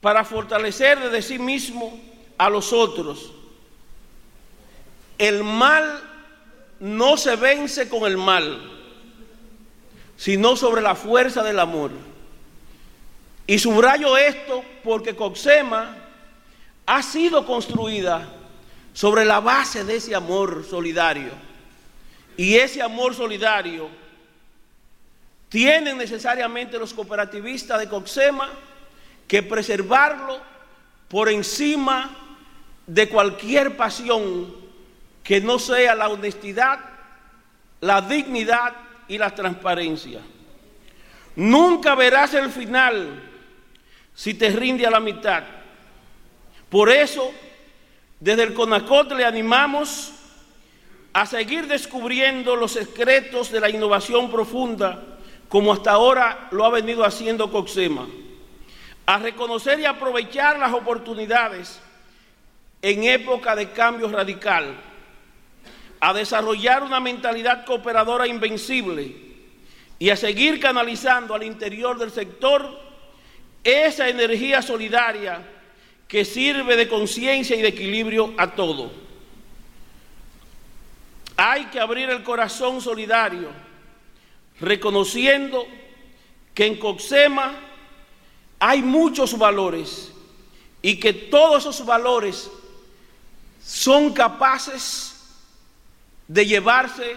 para 0.01 0.25
fortalecer 0.25 0.99
desde 1.01 1.23
sí 1.23 1.39
mismo 1.39 1.99
a 2.39 2.51
los 2.51 2.73
otros. 2.73 3.33
El 5.19 5.43
mal 5.45 6.01
no 6.81 7.17
se 7.17 7.37
vence 7.37 7.89
con 7.89 8.05
el 8.05 8.17
mal, 8.17 8.76
sino 10.17 10.57
sobre 10.57 10.83
la 10.83 10.95
fuerza 10.95 11.43
del 11.43 11.59
amor. 11.59 11.91
Y 13.47 13.59
subrayo 13.59 14.17
esto 14.17 14.65
porque 14.83 15.15
Coxema 15.15 15.97
ha 16.87 17.03
sido 17.03 17.47
construida 17.47 18.29
sobre 18.93 19.25
la 19.25 19.41
base 19.41 19.85
de 19.85 19.97
ese 19.97 20.15
amor 20.15 20.65
solidario. 20.69 21.31
Y 22.37 22.57
ese 22.57 22.83
amor 22.83 23.15
solidario 23.15 23.89
tienen 25.49 25.99
necesariamente 25.99 26.79
los 26.79 26.93
cooperativistas 26.93 27.79
de 27.79 27.89
Coxema 27.89 28.49
que 29.29 29.43
preservarlo 29.43 30.41
por 31.09 31.29
encima 31.29 32.17
de 32.87 33.09
cualquier 33.09 33.77
pasión 33.77 34.55
que 35.23 35.41
no 35.41 35.59
sea 35.59 35.95
la 35.95 36.09
honestidad, 36.09 36.79
la 37.81 38.01
dignidad 38.01 38.75
y 39.09 39.19
la 39.19 39.35
transparencia. 39.35 40.21
Nunca 41.37 41.95
verás 41.95 42.35
el 42.35 42.51
final 42.51 43.23
si 44.15 44.35
te 44.35 44.51
rinde 44.51 44.87
a 44.87 44.91
la 44.91 45.01
mitad. 45.01 45.45
Por 46.71 46.91
eso, 46.91 47.31
desde 48.19 48.45
el 48.45 48.55
CONACOT 48.55 49.13
le 49.13 49.25
animamos 49.25 50.13
a 51.13 51.27
seguir 51.27 51.67
descubriendo 51.67 52.57
los 52.57 52.73
secretos 52.73 53.51
de 53.51 53.61
la 53.61 53.71
innovación 53.71 54.31
profunda, 54.31 55.03
como 55.49 55.73
hasta 55.73 55.93
ahora 55.93 56.49
lo 56.51 56.65
ha 56.65 56.71
venido 56.71 57.05
haciendo 57.05 57.51
Coxema, 57.51 58.07
a 59.07 59.19
reconocer 59.19 59.79
y 59.81 59.85
aprovechar 59.85 60.59
las 60.59 60.73
oportunidades 60.73 61.81
en 62.83 63.05
época 63.05 63.55
de 63.57 63.71
cambio 63.71 64.09
radical, 64.09 64.75
a 66.01 66.13
desarrollar 66.13 66.83
una 66.83 67.01
mentalidad 67.01 67.65
cooperadora 67.65 68.27
invencible 68.27 69.17
y 69.99 70.11
a 70.11 70.17
seguir 70.17 70.61
canalizando 70.61 71.35
al 71.35 71.43
interior 71.43 71.99
del 71.99 72.11
sector 72.11 72.81
esa 73.65 74.09
energía 74.09 74.63
solidaria 74.63 75.43
que 76.07 76.25
sirve 76.25 76.77
de 76.77 76.89
conciencia 76.89 77.57
y 77.57 77.63
de 77.63 77.69
equilibrio 77.69 78.35
a 78.37 78.55
todo. 78.55 78.93
Hay 81.37 81.67
que 81.67 81.81
abrir 81.81 82.09
el 82.11 82.23
corazón 82.23 82.81
solidario, 82.81 83.51
reconociendo 84.61 85.67
que 86.55 86.67
en 86.67 86.79
Coxema 86.79 87.55
hay 88.59 88.83
muchos 88.83 89.37
valores 89.37 90.13
y 90.81 90.99
que 90.99 91.13
todos 91.13 91.67
esos 91.67 91.85
valores 91.85 92.51
son 93.63 94.13
capaces 94.13 95.16
de 96.29 96.47
llevarse 96.47 97.17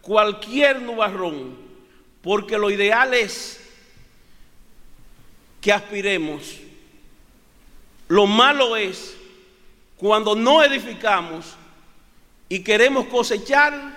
cualquier 0.00 0.80
nubarrón, 0.82 1.56
porque 2.22 2.58
lo 2.58 2.70
ideal 2.70 3.14
es 3.14 3.60
que 5.60 5.72
aspiremos. 5.72 6.58
Lo 8.08 8.26
malo 8.26 8.76
es 8.76 9.16
cuando 9.96 10.36
no 10.36 10.62
edificamos 10.62 11.56
y 12.48 12.60
queremos 12.60 13.06
cosechar 13.06 13.96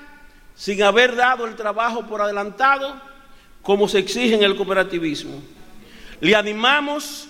sin 0.55 0.81
haber 0.81 1.15
dado 1.15 1.45
el 1.45 1.55
trabajo 1.55 2.07
por 2.07 2.21
adelantado 2.21 2.99
como 3.61 3.87
se 3.87 3.99
exige 3.99 4.35
en 4.35 4.43
el 4.43 4.55
cooperativismo. 4.55 5.41
Le 6.21 6.35
animamos 6.35 7.27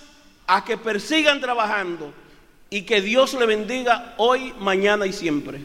a 0.47 0.63
que 0.63 0.77
persigan 0.77 1.41
trabajando 1.41 2.13
y 2.69 2.83
que 2.83 3.01
Dios 3.01 3.33
le 3.33 3.45
bendiga 3.45 4.13
hoy, 4.17 4.53
mañana 4.59 5.05
y 5.05 5.13
siempre. 5.13 5.61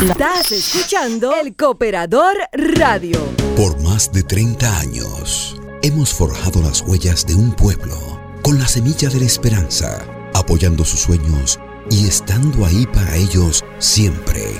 Estás 0.00 0.50
escuchando 0.50 1.34
El 1.36 1.54
Cooperador 1.54 2.34
Radio. 2.52 3.20
Por 3.54 3.80
más 3.82 4.10
de 4.10 4.22
30 4.22 4.78
años, 4.78 5.60
hemos 5.82 6.14
forjado 6.14 6.62
las 6.62 6.80
huellas 6.80 7.26
de 7.26 7.34
un 7.34 7.52
pueblo 7.52 7.94
con 8.42 8.58
la 8.58 8.66
semilla 8.66 9.10
de 9.10 9.20
la 9.20 9.26
esperanza, 9.26 10.02
apoyando 10.34 10.84
sus 10.84 11.00
sueños 11.00 11.60
y 11.90 12.08
estando 12.08 12.64
ahí 12.64 12.86
para 12.86 13.16
ellos 13.16 13.62
siempre. 13.78 14.54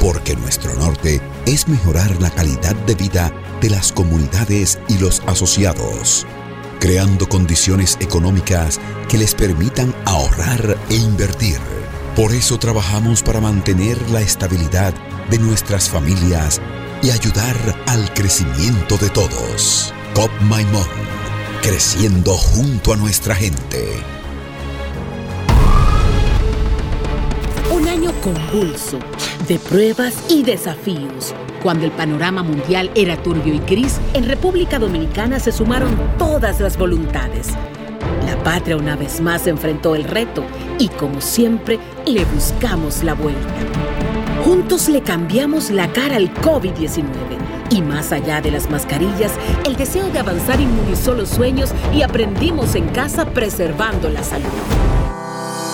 Porque 0.00 0.34
nuestro 0.36 0.74
norte 0.74 1.22
es 1.46 1.68
mejorar 1.68 2.20
la 2.20 2.30
calidad 2.30 2.74
de 2.84 2.94
vida 2.96 3.32
de 3.60 3.70
las 3.70 3.92
comunidades 3.92 4.78
y 4.88 4.98
los 4.98 5.20
asociados, 5.26 6.26
creando 6.80 7.28
condiciones 7.28 7.96
económicas 8.00 8.80
que 9.08 9.18
les 9.18 9.34
permitan 9.34 9.94
ahorrar 10.04 10.76
e 10.90 10.96
invertir 10.96 11.81
por 12.16 12.32
eso 12.34 12.58
trabajamos 12.58 13.22
para 13.22 13.40
mantener 13.40 13.96
la 14.10 14.20
estabilidad 14.20 14.92
de 15.30 15.38
nuestras 15.38 15.88
familias 15.88 16.60
y 17.02 17.10
ayudar 17.10 17.56
al 17.86 18.12
crecimiento 18.12 18.98
de 18.98 19.08
todos. 19.08 19.94
COP 20.14 20.30
Maimón, 20.42 20.86
creciendo 21.62 22.32
junto 22.32 22.92
a 22.92 22.96
nuestra 22.96 23.34
gente. 23.34 23.88
Un 27.74 27.88
año 27.88 28.12
convulso, 28.20 28.98
de 29.48 29.58
pruebas 29.58 30.14
y 30.28 30.42
desafíos. 30.42 31.34
Cuando 31.62 31.86
el 31.86 31.92
panorama 31.92 32.42
mundial 32.42 32.90
era 32.94 33.16
turbio 33.16 33.54
y 33.54 33.58
gris, 33.60 33.98
en 34.12 34.26
República 34.28 34.78
Dominicana 34.78 35.40
se 35.40 35.50
sumaron 35.50 35.96
todas 36.18 36.60
las 36.60 36.76
voluntades 36.76 37.48
la 38.26 38.36
patria 38.42 38.76
una 38.76 38.96
vez 38.96 39.20
más 39.20 39.46
enfrentó 39.46 39.94
el 39.94 40.04
reto 40.04 40.44
y 40.78 40.88
como 40.88 41.20
siempre 41.20 41.78
le 42.06 42.24
buscamos 42.24 43.02
la 43.02 43.14
vuelta. 43.14 43.54
Juntos 44.44 44.88
le 44.88 45.02
cambiamos 45.02 45.70
la 45.70 45.92
cara 45.92 46.16
al 46.16 46.32
COVID-19 46.34 47.04
y 47.70 47.80
más 47.80 48.12
allá 48.12 48.40
de 48.40 48.50
las 48.50 48.68
mascarillas, 48.68 49.32
el 49.64 49.76
deseo 49.76 50.08
de 50.10 50.18
avanzar 50.18 50.60
inmunizó 50.60 51.14
los 51.14 51.30
sueños 51.30 51.72
y 51.94 52.02
aprendimos 52.02 52.74
en 52.74 52.88
casa 52.88 53.24
preservando 53.26 54.10
la 54.10 54.22
salud. 54.22 55.01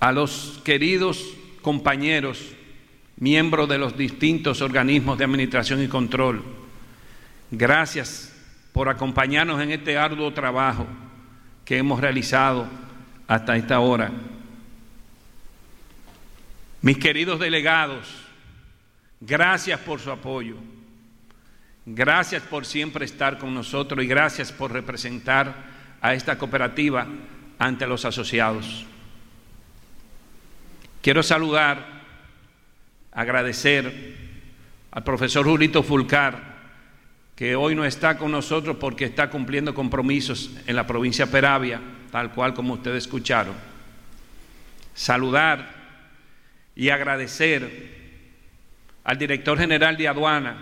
A 0.00 0.12
los 0.12 0.60
queridos 0.64 1.24
compañeros, 1.62 2.52
miembros 3.16 3.68
de 3.68 3.78
los 3.78 3.96
distintos 3.96 4.60
organismos 4.60 5.18
de 5.18 5.24
administración 5.24 5.82
y 5.82 5.88
control, 5.88 6.44
gracias 7.50 8.32
por 8.72 8.88
acompañarnos 8.88 9.60
en 9.60 9.72
este 9.72 9.96
arduo 9.96 10.32
trabajo 10.32 10.86
que 11.64 11.78
hemos 11.78 12.00
realizado 12.00 12.66
hasta 13.26 13.56
esta 13.56 13.80
hora. 13.80 14.12
Mis 16.82 16.98
queridos 16.98 17.40
delegados, 17.40 18.06
gracias 19.20 19.80
por 19.80 19.98
su 19.98 20.10
apoyo, 20.10 20.56
gracias 21.84 22.42
por 22.42 22.64
siempre 22.64 23.04
estar 23.04 23.38
con 23.38 23.54
nosotros 23.54 24.04
y 24.04 24.06
gracias 24.06 24.52
por 24.52 24.72
representar 24.72 25.54
a 26.00 26.14
esta 26.14 26.38
cooperativa 26.38 27.06
ante 27.58 27.86
los 27.86 28.04
asociados. 28.04 28.86
Quiero 31.06 31.22
saludar, 31.22 31.86
agradecer 33.12 34.16
al 34.90 35.04
profesor 35.04 35.46
Julito 35.46 35.84
Fulcar, 35.84 36.56
que 37.36 37.54
hoy 37.54 37.76
no 37.76 37.84
está 37.84 38.18
con 38.18 38.32
nosotros 38.32 38.76
porque 38.80 39.04
está 39.04 39.30
cumpliendo 39.30 39.72
compromisos 39.72 40.50
en 40.66 40.74
la 40.74 40.84
provincia 40.84 41.26
de 41.26 41.30
Peravia, 41.30 41.80
tal 42.10 42.32
cual 42.32 42.54
como 42.54 42.74
ustedes 42.74 43.04
escucharon. 43.04 43.54
Saludar 44.94 45.70
y 46.74 46.88
agradecer 46.88 48.24
al 49.04 49.16
director 49.16 49.56
general 49.60 49.96
de 49.96 50.08
aduana, 50.08 50.56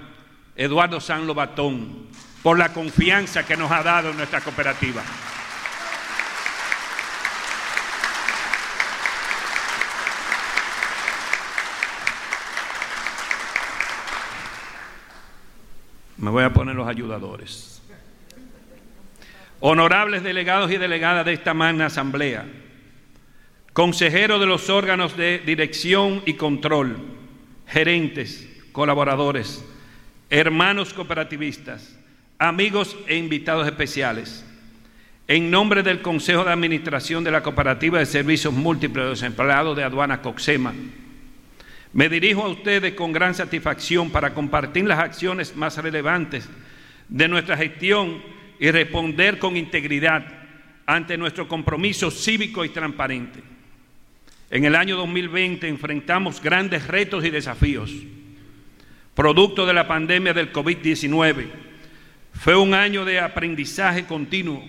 Eduardo 0.56 1.00
San 1.00 1.26
Lobatón, 1.26 2.08
por 2.42 2.58
la 2.58 2.70
confianza 2.70 3.46
que 3.46 3.56
nos 3.56 3.72
ha 3.72 3.82
dado 3.82 4.10
en 4.10 4.18
nuestra 4.18 4.42
cooperativa. 4.42 5.02
Me 16.24 16.30
voy 16.30 16.42
a 16.42 16.54
poner 16.54 16.74
los 16.74 16.88
ayudadores. 16.88 17.82
Honorables 19.60 20.22
delegados 20.22 20.72
y 20.72 20.78
delegadas 20.78 21.26
de 21.26 21.34
esta 21.34 21.52
magna 21.52 21.86
asamblea, 21.86 22.46
consejeros 23.74 24.40
de 24.40 24.46
los 24.46 24.70
órganos 24.70 25.18
de 25.18 25.42
dirección 25.44 26.22
y 26.24 26.32
control, 26.34 26.96
gerentes, 27.66 28.48
colaboradores, 28.72 29.62
hermanos 30.30 30.94
cooperativistas, 30.94 31.94
amigos 32.38 32.96
e 33.06 33.18
invitados 33.18 33.66
especiales. 33.66 34.46
En 35.28 35.50
nombre 35.50 35.82
del 35.82 36.00
Consejo 36.00 36.42
de 36.42 36.52
Administración 36.52 37.22
de 37.22 37.32
la 37.32 37.42
Cooperativa 37.42 37.98
de 37.98 38.06
Servicios 38.06 38.54
Múltiples 38.54 39.04
de 39.04 39.10
los 39.10 39.22
Empleados 39.22 39.76
de 39.76 39.84
Aduana 39.84 40.22
Coxema, 40.22 40.72
me 41.94 42.08
dirijo 42.08 42.42
a 42.42 42.48
ustedes 42.48 42.94
con 42.94 43.12
gran 43.12 43.36
satisfacción 43.36 44.10
para 44.10 44.34
compartir 44.34 44.84
las 44.84 44.98
acciones 44.98 45.54
más 45.54 45.78
relevantes 45.78 46.48
de 47.08 47.28
nuestra 47.28 47.56
gestión 47.56 48.20
y 48.58 48.68
responder 48.72 49.38
con 49.38 49.56
integridad 49.56 50.26
ante 50.86 51.16
nuestro 51.16 51.46
compromiso 51.46 52.10
cívico 52.10 52.64
y 52.64 52.70
transparente. 52.70 53.40
En 54.50 54.64
el 54.64 54.74
año 54.74 54.96
2020 54.96 55.68
enfrentamos 55.68 56.42
grandes 56.42 56.84
retos 56.88 57.24
y 57.24 57.30
desafíos. 57.30 57.92
Producto 59.14 59.64
de 59.64 59.74
la 59.74 59.86
pandemia 59.86 60.34
del 60.34 60.52
COVID-19, 60.52 61.46
fue 62.32 62.56
un 62.56 62.74
año 62.74 63.04
de 63.04 63.20
aprendizaje 63.20 64.04
continuo, 64.04 64.68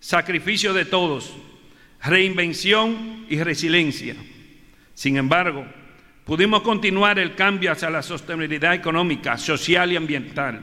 sacrificio 0.00 0.72
de 0.72 0.86
todos, 0.86 1.36
reinvención 2.02 3.26
y 3.28 3.42
resiliencia. 3.42 4.16
Sin 4.94 5.18
embargo, 5.18 5.66
pudimos 6.24 6.62
continuar 6.62 7.18
el 7.18 7.34
cambio 7.34 7.72
hacia 7.72 7.90
la 7.90 8.02
sostenibilidad 8.02 8.74
económica, 8.74 9.36
social 9.38 9.92
y 9.92 9.96
ambiental, 9.96 10.60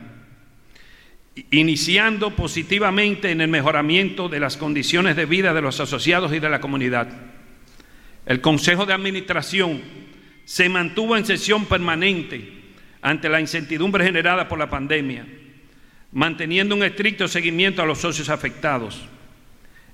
iniciando 1.52 2.36
positivamente 2.36 3.32
en 3.32 3.42
el 3.42 3.48
mejoramiento 3.48 4.30
de 4.30 4.40
las 4.40 4.58
condiciones 4.58 5.16
de 5.16 5.26
vida 5.26 5.54
de 5.54 5.62
los 5.62 5.80
asociados 5.80 6.34
y 6.34 6.40
de 6.40 6.50
la 6.50 6.62
comunidad. 6.62 7.08
El 8.26 8.42
Consejo 8.42 8.86
de 8.86 8.94
Administración 8.94 9.82
se 10.46 10.70
mantuvo 10.70 11.16
en 11.16 11.26
sesión 11.26 11.66
permanente 11.66 12.60
ante 13.02 13.30
la 13.30 13.40
incertidumbre 13.40 14.04
generada 14.04 14.48
por 14.48 14.60
la 14.60 14.70
pandemia, 14.70 15.26
manteniendo 16.12 16.76
un 16.76 16.84
estricto 16.84 17.28
seguimiento 17.28 17.82
a 17.82 17.86
los 17.86 18.00
socios 18.00 18.30
afectados, 18.30 19.02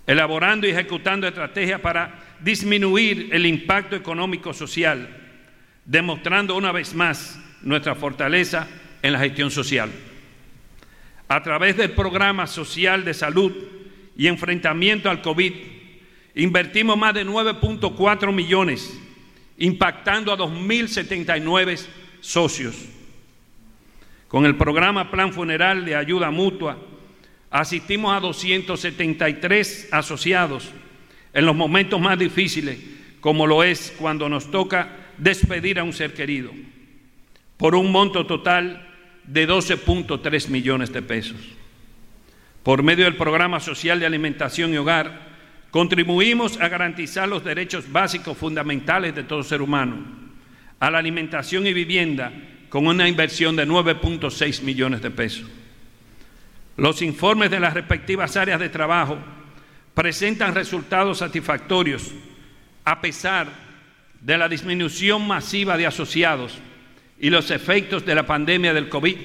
elaborando 0.07 0.67
y 0.67 0.71
ejecutando 0.71 1.27
estrategias 1.27 1.81
para 1.81 2.23
disminuir 2.39 3.29
el 3.31 3.45
impacto 3.45 3.95
económico 3.95 4.53
social, 4.53 5.24
demostrando 5.85 6.55
una 6.55 6.71
vez 6.71 6.93
más 6.95 7.39
nuestra 7.61 7.95
fortaleza 7.95 8.67
en 9.01 9.13
la 9.13 9.19
gestión 9.19 9.51
social. 9.51 9.91
A 11.27 11.41
través 11.41 11.77
del 11.77 11.91
programa 11.91 12.47
social 12.47 13.05
de 13.05 13.13
salud 13.13 13.51
y 14.17 14.27
enfrentamiento 14.27 15.09
al 15.09 15.21
COVID, 15.21 15.53
invertimos 16.35 16.97
más 16.97 17.13
de 17.13 17.25
9.4 17.25 18.33
millones, 18.33 18.99
impactando 19.57 20.31
a 20.31 20.37
2.079 20.37 21.85
socios. 22.21 22.75
Con 24.27 24.45
el 24.45 24.55
programa 24.55 25.11
Plan 25.11 25.31
Funeral 25.31 25.85
de 25.85 25.95
Ayuda 25.95 26.31
Mutua, 26.31 26.77
asistimos 27.51 28.15
a 28.15 28.19
273 28.19 29.89
asociados 29.91 30.71
en 31.33 31.45
los 31.45 31.55
momentos 31.55 32.01
más 32.01 32.17
difíciles, 32.17 32.79
como 33.19 33.47
lo 33.47 33.63
es 33.63 33.93
cuando 33.97 34.27
nos 34.29 34.51
toca 34.51 35.04
despedir 35.17 35.79
a 35.79 35.83
un 35.83 35.93
ser 35.93 36.13
querido, 36.13 36.51
por 37.57 37.75
un 37.75 37.91
monto 37.91 38.25
total 38.25 38.87
de 39.25 39.47
12.3 39.47 40.49
millones 40.49 40.91
de 40.91 41.01
pesos. 41.01 41.37
Por 42.63 42.83
medio 42.83 43.05
del 43.05 43.15
programa 43.15 43.59
social 43.59 43.99
de 43.99 44.05
alimentación 44.05 44.73
y 44.73 44.77
hogar, 44.77 45.35
contribuimos 45.71 46.59
a 46.59 46.67
garantizar 46.67 47.27
los 47.27 47.43
derechos 47.43 47.91
básicos 47.91 48.37
fundamentales 48.37 49.13
de 49.13 49.23
todo 49.23 49.43
ser 49.43 49.61
humano, 49.61 49.97
a 50.79 50.91
la 50.91 50.97
alimentación 50.97 51.67
y 51.67 51.73
vivienda, 51.73 52.31
con 52.69 52.87
una 52.87 53.07
inversión 53.07 53.55
de 53.55 53.67
9.6 53.67 54.63
millones 54.63 55.01
de 55.01 55.11
pesos. 55.11 55.45
Los 56.77 57.01
informes 57.01 57.49
de 57.51 57.59
las 57.59 57.73
respectivas 57.73 58.35
áreas 58.35 58.59
de 58.59 58.69
trabajo 58.69 59.17
presentan 59.93 60.53
resultados 60.53 61.19
satisfactorios 61.19 62.11
a 62.83 62.99
pesar 62.99 63.64
de 64.25 64.39
la 64.39 64.49
disminución 64.49 65.27
masiva 65.27 65.77
de 65.77 65.85
asociados 65.85 66.57
y 67.19 67.29
los 67.29 67.51
efectos 67.51 68.03
de 68.03 68.15
la 68.15 68.25
pandemia 68.25 68.73
del 68.73 68.89
COVID. 68.89 69.15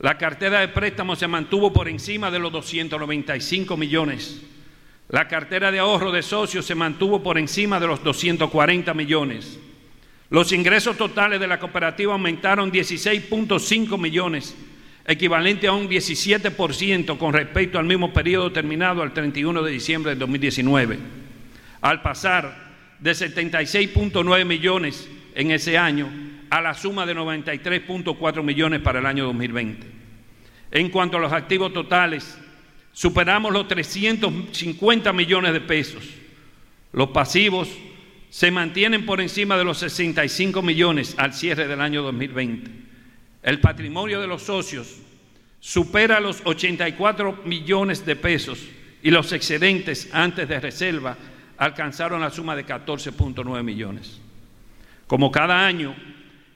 La 0.00 0.18
cartera 0.18 0.58
de 0.58 0.68
préstamos 0.68 1.20
se 1.20 1.28
mantuvo 1.28 1.72
por 1.72 1.88
encima 1.88 2.28
de 2.28 2.40
los 2.40 2.50
295 2.50 3.76
millones. 3.76 4.42
La 5.08 5.28
cartera 5.28 5.70
de 5.70 5.78
ahorro 5.78 6.10
de 6.10 6.22
socios 6.22 6.66
se 6.66 6.74
mantuvo 6.74 7.22
por 7.22 7.38
encima 7.38 7.78
de 7.78 7.86
los 7.86 8.02
240 8.02 8.92
millones. 8.92 9.60
Los 10.30 10.50
ingresos 10.50 10.96
totales 10.96 11.38
de 11.38 11.46
la 11.46 11.60
cooperativa 11.60 12.14
aumentaron 12.14 12.72
16.5 12.72 13.96
millones, 14.00 14.56
equivalente 15.06 15.68
a 15.68 15.74
un 15.74 15.88
17% 15.88 17.18
con 17.18 17.32
respecto 17.32 17.78
al 17.78 17.84
mismo 17.84 18.12
periodo 18.12 18.50
terminado 18.50 19.00
al 19.00 19.12
31 19.12 19.62
de 19.62 19.70
diciembre 19.70 20.14
de 20.14 20.18
2019, 20.18 20.98
al 21.82 22.02
pasar 22.02 22.61
de 23.02 23.12
76.9 23.12 24.44
millones 24.44 25.08
en 25.34 25.50
ese 25.50 25.76
año 25.76 26.08
a 26.50 26.60
la 26.60 26.72
suma 26.74 27.04
de 27.04 27.16
93.4 27.16 28.42
millones 28.42 28.80
para 28.80 29.00
el 29.00 29.06
año 29.06 29.24
2020. 29.24 29.86
En 30.70 30.88
cuanto 30.88 31.16
a 31.16 31.20
los 31.20 31.32
activos 31.32 31.72
totales, 31.72 32.38
superamos 32.92 33.52
los 33.52 33.66
350 33.66 35.12
millones 35.12 35.52
de 35.52 35.60
pesos. 35.60 36.04
Los 36.92 37.08
pasivos 37.08 37.68
se 38.30 38.50
mantienen 38.50 39.04
por 39.04 39.20
encima 39.20 39.56
de 39.56 39.64
los 39.64 39.78
65 39.78 40.62
millones 40.62 41.14
al 41.18 41.34
cierre 41.34 41.66
del 41.66 41.80
año 41.80 42.02
2020. 42.02 42.70
El 43.42 43.60
patrimonio 43.60 44.20
de 44.20 44.28
los 44.28 44.42
socios 44.42 44.98
supera 45.58 46.20
los 46.20 46.40
84 46.44 47.40
millones 47.46 48.06
de 48.06 48.14
pesos 48.14 48.60
y 49.02 49.10
los 49.10 49.32
excedentes 49.32 50.08
antes 50.12 50.48
de 50.48 50.60
reserva 50.60 51.16
alcanzaron 51.62 52.20
la 52.20 52.30
suma 52.30 52.56
de 52.56 52.66
14.9 52.66 53.62
millones. 53.62 54.20
Como 55.06 55.30
cada 55.30 55.64
año, 55.64 55.94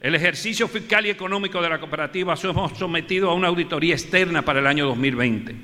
el 0.01 0.16
ejercicio 0.16 0.66
fiscal 0.66 1.07
y 1.07 1.11
económico 1.11 1.62
de 1.62 1.69
la 1.69 1.79
cooperativa 1.79 2.35
somos 2.35 2.77
sometido 2.77 3.31
a 3.31 3.35
una 3.35 3.47
auditoría 3.47 3.95
externa 3.95 4.42
para 4.42 4.59
el 4.59 4.66
año 4.66 4.85
2020 4.87 5.55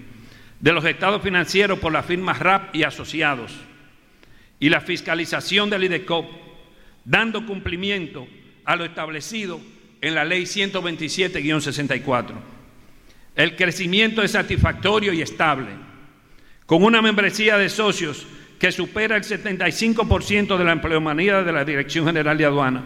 de 0.60 0.72
los 0.72 0.84
estados 0.84 1.22
financieros 1.22 1.80
por 1.80 1.92
la 1.92 2.04
firma 2.04 2.34
RAP 2.34 2.76
y 2.76 2.84
asociados 2.84 3.52
y 4.60 4.68
la 4.68 4.80
fiscalización 4.80 5.70
del 5.70 5.82
IDECOP, 5.84 6.30
dando 7.04 7.44
cumplimiento 7.44 8.28
a 8.64 8.76
lo 8.76 8.84
establecido 8.84 9.60
en 10.00 10.14
la 10.14 10.24
ley 10.24 10.44
127-64. 10.44 12.32
El 13.34 13.56
crecimiento 13.56 14.22
es 14.22 14.30
satisfactorio 14.30 15.12
y 15.12 15.20
estable, 15.20 15.70
con 16.64 16.84
una 16.84 17.02
membresía 17.02 17.58
de 17.58 17.68
socios 17.68 18.24
que 18.62 18.70
supera 18.70 19.16
el 19.16 19.24
75% 19.24 20.56
de 20.56 20.64
la 20.64 20.70
empleomanía 20.70 21.42
de 21.42 21.50
la 21.50 21.64
Dirección 21.64 22.06
General 22.06 22.38
de 22.38 22.44
Aduana, 22.44 22.84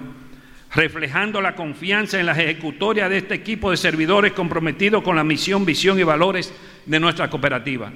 reflejando 0.75 1.43
la 1.43 1.55
confianza 1.55 2.19
en 2.19 2.25
la 2.25 2.33
ejecutoria 2.33 3.11
de 3.11 3.19
este 3.19 3.35
equipo 3.35 3.71
de 3.71 3.77
servidores 3.77 4.33
comprometidos 4.33 5.03
con 5.03 5.17
la 5.17 5.23
misión, 5.23 5.67
visión 5.67 6.01
y 6.01 6.03
valores 6.03 6.51
de 6.87 6.99
nuestra 6.99 7.29
cooperativa. 7.29 7.93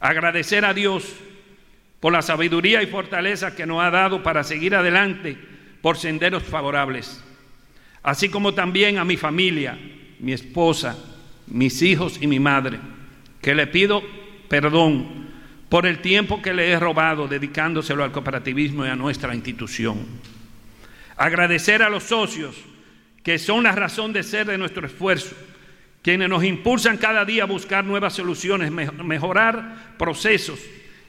Agradecer 0.00 0.64
a 0.64 0.74
Dios 0.74 1.14
por 2.00 2.12
la 2.12 2.20
sabiduría 2.20 2.82
y 2.82 2.88
fortaleza 2.88 3.54
que 3.54 3.64
nos 3.64 3.80
ha 3.80 3.90
dado 3.92 4.24
para 4.24 4.42
seguir 4.42 4.74
adelante 4.74 5.38
por 5.80 5.96
senderos 5.96 6.42
favorables, 6.42 7.22
así 8.02 8.28
como 8.28 8.54
también 8.54 8.98
a 8.98 9.04
mi 9.04 9.16
familia, 9.16 9.78
mi 10.18 10.32
esposa, 10.32 10.98
mis 11.46 11.80
hijos 11.82 12.18
y 12.20 12.26
mi 12.26 12.40
madre, 12.40 12.80
que 13.40 13.54
le 13.54 13.68
pido 13.68 14.02
perdón 14.48 15.25
por 15.68 15.86
el 15.86 15.98
tiempo 15.98 16.40
que 16.40 16.54
le 16.54 16.70
he 16.70 16.78
robado 16.78 17.26
dedicándoselo 17.26 18.04
al 18.04 18.12
cooperativismo 18.12 18.86
y 18.86 18.88
a 18.88 18.96
nuestra 18.96 19.34
institución. 19.34 20.06
Agradecer 21.16 21.82
a 21.82 21.88
los 21.88 22.04
socios 22.04 22.56
que 23.22 23.38
son 23.38 23.64
la 23.64 23.72
razón 23.72 24.12
de 24.12 24.22
ser 24.22 24.46
de 24.46 24.58
nuestro 24.58 24.86
esfuerzo, 24.86 25.34
quienes 26.02 26.28
nos 26.28 26.44
impulsan 26.44 26.96
cada 26.96 27.24
día 27.24 27.42
a 27.42 27.46
buscar 27.46 27.84
nuevas 27.84 28.12
soluciones, 28.12 28.70
mejorar 28.70 29.96
procesos 29.98 30.60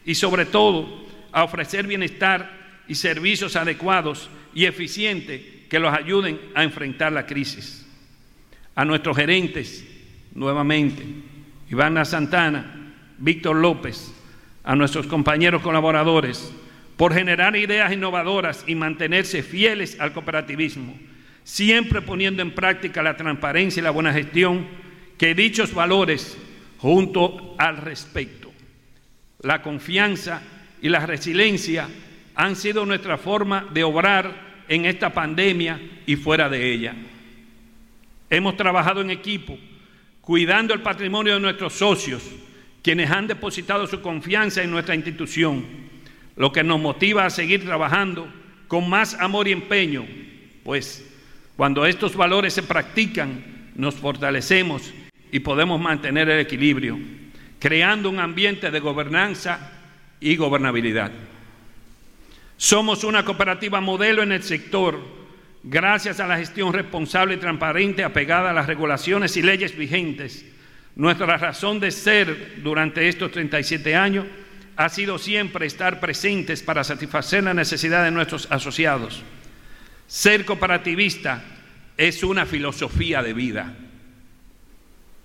y 0.04 0.15
sobre 0.15 0.46
todo 0.46 1.06
a 1.32 1.43
ofrecer 1.43 1.86
bienestar 1.86 2.50
y 2.88 2.96
servicios 2.96 3.56
adecuados 3.56 4.32
y 4.56 4.65
eficientes 4.65 5.41
que 5.70 5.78
los 5.78 5.93
ayuden 5.93 6.39
a 6.56 6.63
enfrentar 6.63 7.12
la 7.12 7.28
crisis. 7.28 7.86
A 8.74 8.84
nuestros 8.86 9.15
gerentes, 9.15 9.86
nuevamente, 10.34 11.04
Ivana 11.70 12.06
Santana, 12.06 12.93
Víctor 13.20 13.58
López, 13.58 14.12
a 14.67 14.75
nuestros 14.75 15.08
compañeros 15.08 15.62
colaboradores, 15.62 16.53
por 16.97 17.13
generar 17.13 17.56
ideas 17.56 17.93
innovadoras 17.93 18.65
y 18.67 18.75
mantenerse 18.75 19.41
fieles 19.41 19.97
al 19.97 20.12
cooperativismo, 20.12 20.93
siempre 21.45 22.01
poniendo 22.01 22.41
en 22.41 22.51
práctica 22.51 23.01
la 23.01 23.15
transparencia 23.15 23.80
y 23.80 23.84
la 23.86 23.91
buena 23.91 24.12
gestión, 24.12 24.67
que 25.17 25.34
dichos 25.34 25.73
valores, 25.73 26.38
junto 26.80 27.56
al 27.58 27.77
respeto, 27.77 28.51
la 29.41 29.62
confianza 29.62 30.41
y 30.82 30.89
la 30.89 31.06
resiliencia 31.06 31.88
han 32.36 32.58
sido 32.58 32.86
nuestra 32.86 33.17
forma 33.17 33.69
de 33.73 33.86
obrar 33.86 34.65
en 34.67 34.84
esta 34.84 35.13
pandemia 35.13 35.80
y 36.06 36.17
fuera 36.17 36.49
de 36.49 36.73
ella. 36.73 36.93
Hemos 38.30 38.58
trabajado 38.58 38.99
en 38.99 39.12
equipo, 39.12 39.58
cuidando 40.19 40.73
el 40.73 40.82
patrimonio 40.82 41.36
de 41.36 41.39
nuestros 41.39 41.71
socios, 41.71 42.21
quienes 42.88 43.12
han 43.12 43.28
depositado 43.28 43.86
su 43.86 44.00
confianza 44.00 44.63
en 44.63 44.71
nuestra 44.71 44.95
institución, 44.95 45.65
lo 46.38 46.54
que 46.54 46.63
nos 46.63 46.80
motiva 46.80 47.26
a 47.26 47.30
seguir 47.30 47.65
trabajando 47.65 48.32
con 48.69 48.89
más 48.89 49.13
amor 49.15 49.50
y 49.50 49.52
empeño, 49.52 50.06
pues 50.63 51.06
cuando 51.58 51.86
estos 51.86 52.15
valores 52.15 52.54
se 52.54 52.63
practican, 52.63 53.71
nos 53.76 53.95
fortalecemos 53.95 54.93
y 55.34 55.39
podemos 55.41 55.82
mantener 55.82 56.30
el 56.30 56.39
equilibrio 56.39 56.97
creando 57.60 58.10
un 58.10 58.21
ambiente 58.21 58.71
de 58.71 58.80
gobernanza 58.80 59.69
y 60.21 60.38
gobernabilidad. 60.38 61.12
Somos 62.56 63.04
una 63.04 63.26
cooperativa 63.26 63.82
modelo 63.82 64.23
en 64.23 64.32
el 64.32 64.43
sector 64.43 64.97
gracias 65.62 66.21
a 66.21 66.28
la 66.28 66.38
gestión 66.38 66.71
responsable 66.71 67.34
y 67.34 67.38
transparente 67.38 68.06
apegada 68.06 68.52
a 68.52 68.54
las 68.54 68.67
regulaciones 68.67 69.36
y 69.36 69.41
leyes 69.41 69.78
vigentes. 69.78 70.45
Nuestra 70.97 71.38
razón 71.38 71.79
de 71.79 71.91
ser 71.91 72.55
durante 72.63 73.07
estos 73.07 73.31
37 73.31 73.95
años 73.95 74.25
ha 74.75 74.89
sido 74.89 75.19
siempre 75.19 75.67
estar 75.67 75.99
presentes 75.99 76.63
para 76.63 76.83
satisfacer 76.83 77.43
la 77.43 77.53
necesidad 77.53 78.03
de 78.03 78.10
nuestros 78.10 78.47
asociados. 78.49 79.21
Ser 80.07 80.43
cooperativista 80.43 81.43
es 81.97 82.23
una 82.23 82.47
filosofía 82.47 83.21
de 83.21 83.33
vida. 83.33 83.75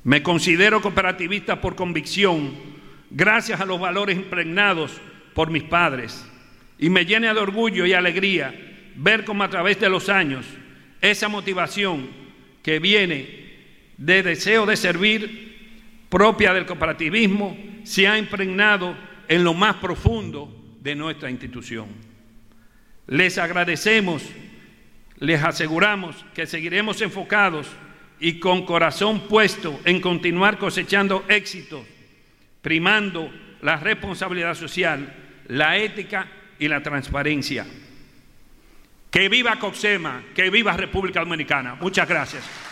Me 0.04 0.22
considero 0.22 0.82
cooperativista 0.82 1.62
por 1.62 1.74
convicción, 1.74 2.52
gracias 3.11 3.58
a 3.58 3.64
los 3.64 3.80
valores 3.80 4.16
impregnados 4.16 5.00
por 5.32 5.50
mis 5.50 5.62
padres 5.62 6.26
Y 6.78 6.90
me 6.90 7.06
llena 7.06 7.32
de 7.32 7.40
orgullo 7.40 7.87
y 7.87 7.94
alegría 7.94 8.54
ver 8.96 9.24
cómo 9.24 9.42
a 9.42 9.48
través 9.48 9.80
de 9.80 9.88
los 9.88 10.11
años 10.11 10.44
esa 11.00 11.28
motivación 11.28 12.11
que 12.62 12.78
viene 12.78 13.94
de 13.96 14.22
deseo 14.22 14.66
de 14.66 14.76
servir 14.76 15.51
propia 16.12 16.53
del 16.53 16.66
cooperativismo 16.66 17.57
se 17.85 18.07
ha 18.07 18.18
impregnado 18.18 18.94
en 19.29 19.42
lo 19.42 19.55
más 19.55 19.77
profundo 19.77 20.55
de 20.79 20.94
nuestra 20.94 21.31
institución. 21.31 21.88
Les 23.07 23.38
agradecemos, 23.38 24.22
les 25.16 25.42
aseguramos 25.42 26.22
que 26.35 26.46
seguiremos 26.46 27.01
enfocados 27.01 27.66
y 28.20 28.38
con 28.38 28.66
corazón 28.66 29.20
puesto 29.27 29.81
en 29.87 30.03
continuar 30.03 30.59
cosechando 30.59 31.25
éxitos, 31.29 31.83
primando 32.61 33.33
la 33.62 33.77
responsabilidad 33.77 34.55
social, 34.55 35.14
la 35.48 35.79
ética 35.79 36.27
y 36.59 36.68
la 36.68 36.83
transparencia. 36.83 37.64
Que 39.11 39.31
viva 39.31 39.59
Coxema, 39.59 40.25
que 40.35 40.51
viva 40.51 40.77
República 40.77 41.20
Dominicana. 41.20 41.75
Muchas 41.77 42.07
gracias. 42.07 42.71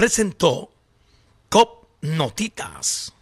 presentó 0.00 0.70
COP 1.50 1.86
Notitas. 2.00 3.12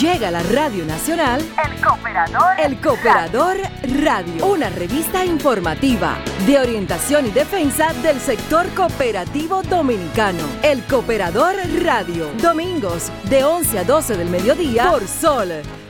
Llega 0.00 0.28
a 0.28 0.30
la 0.30 0.44
Radio 0.44 0.84
Nacional 0.84 1.40
El 1.40 1.84
Cooperador. 1.84 2.60
El 2.64 2.80
Cooperador 2.80 3.56
Radio, 4.00 4.46
una 4.46 4.70
revista 4.70 5.24
informativa 5.24 6.18
de 6.46 6.56
orientación 6.56 7.26
y 7.26 7.30
defensa 7.30 7.92
del 7.94 8.20
sector 8.20 8.72
cooperativo 8.76 9.60
dominicano. 9.64 10.38
El 10.62 10.84
Cooperador 10.84 11.56
Radio, 11.82 12.30
domingos 12.40 13.10
de 13.28 13.42
11 13.42 13.80
a 13.80 13.84
12 13.84 14.16
del 14.18 14.30
mediodía 14.30 14.88
por 14.88 15.04
Sol 15.04 15.48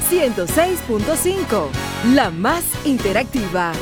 106.5, 0.09 1.69
la 2.15 2.31
más 2.31 2.65
interactiva. 2.87 3.73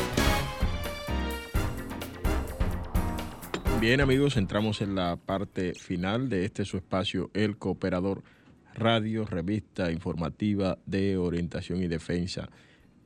Bien 3.79 4.01
amigos, 4.01 4.37
entramos 4.37 4.81
en 4.81 4.97
la 4.97 5.15
parte 5.15 5.75
final 5.75 6.29
de 6.29 6.47
este 6.47 6.65
su 6.65 6.79
espacio, 6.79 7.31
El 7.33 7.59
Cooperador 7.59 8.25
Radio, 8.25 8.36
revista 8.77 9.91
informativa 9.91 10.79
de 10.87 11.17
orientación 11.17 11.83
y 11.83 11.89
defensa 11.89 12.49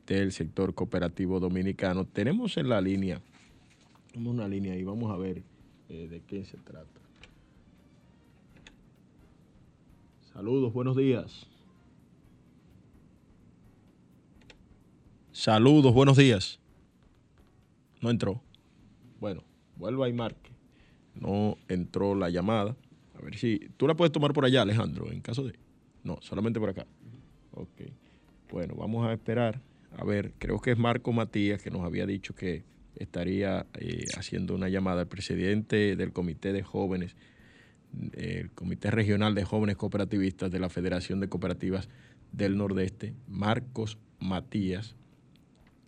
del 0.06 0.32
sector 0.32 0.74
cooperativo 0.74 1.38
dominicano. 1.40 2.04
Tenemos 2.04 2.56
en 2.56 2.68
la 2.68 2.80
línea, 2.80 3.20
tenemos 4.10 4.34
una 4.34 4.48
línea 4.48 4.76
y 4.76 4.82
vamos 4.82 5.10
a 5.12 5.16
ver 5.16 5.42
eh, 5.88 6.08
de 6.08 6.20
qué 6.22 6.44
se 6.44 6.56
trata. 6.58 7.00
Saludos, 10.32 10.72
buenos 10.72 10.96
días. 10.96 11.46
Saludos, 15.32 15.94
buenos 15.94 16.16
días. 16.16 16.58
No 18.00 18.10
entró. 18.10 18.42
Bueno, 19.20 19.42
vuelva 19.76 20.08
y 20.08 20.12
marque. 20.12 20.50
No 21.14 21.56
entró 21.68 22.14
la 22.14 22.30
llamada. 22.30 22.76
A 23.20 23.24
ver 23.24 23.36
si. 23.36 23.58
Tú 23.76 23.86
la 23.86 23.94
puedes 23.94 24.12
tomar 24.12 24.32
por 24.32 24.44
allá, 24.44 24.62
Alejandro, 24.62 25.10
en 25.10 25.20
caso 25.20 25.44
de. 25.44 25.54
No, 26.04 26.18
solamente 26.22 26.58
por 26.58 26.70
acá. 26.70 26.86
Ok. 27.52 27.82
Bueno, 28.50 28.74
vamos 28.76 29.06
a 29.06 29.12
esperar. 29.12 29.60
A 29.96 30.04
ver, 30.04 30.32
creo 30.38 30.60
que 30.60 30.72
es 30.72 30.78
Marco 30.78 31.12
Matías 31.12 31.60
que 31.62 31.70
nos 31.70 31.82
había 31.82 32.06
dicho 32.06 32.34
que 32.34 32.64
estaría 32.96 33.66
eh, 33.74 34.04
haciendo 34.16 34.54
una 34.54 34.68
llamada 34.68 35.02
al 35.02 35.08
presidente 35.08 35.96
del 35.96 36.12
Comité 36.12 36.52
de 36.52 36.62
Jóvenes, 36.62 37.16
el 38.12 38.50
Comité 38.52 38.90
Regional 38.90 39.34
de 39.34 39.44
Jóvenes 39.44 39.76
Cooperativistas 39.76 40.50
de 40.50 40.60
la 40.60 40.68
Federación 40.68 41.20
de 41.20 41.28
Cooperativas 41.28 41.88
del 42.32 42.56
Nordeste, 42.56 43.14
Marcos 43.26 43.98
Matías, 44.20 44.96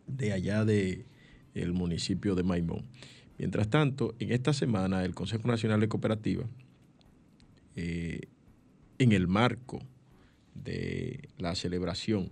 de 0.07 0.33
allá 0.33 0.65
de 0.65 1.07
el 1.55 1.73
municipio 1.73 2.35
de 2.35 2.43
Maimón. 2.43 2.87
Mientras 3.39 3.69
tanto, 3.69 4.15
en 4.19 4.33
esta 4.33 4.53
semana 4.53 5.05
el 5.05 5.15
Consejo 5.15 5.47
Nacional 5.49 5.81
de 5.81 5.89
Cooperativas, 5.89 6.49
eh, 7.77 8.21
en 8.99 9.13
el 9.13 9.29
marco 9.29 9.81
de 10.55 11.29
la 11.39 11.55
celebración 11.55 12.31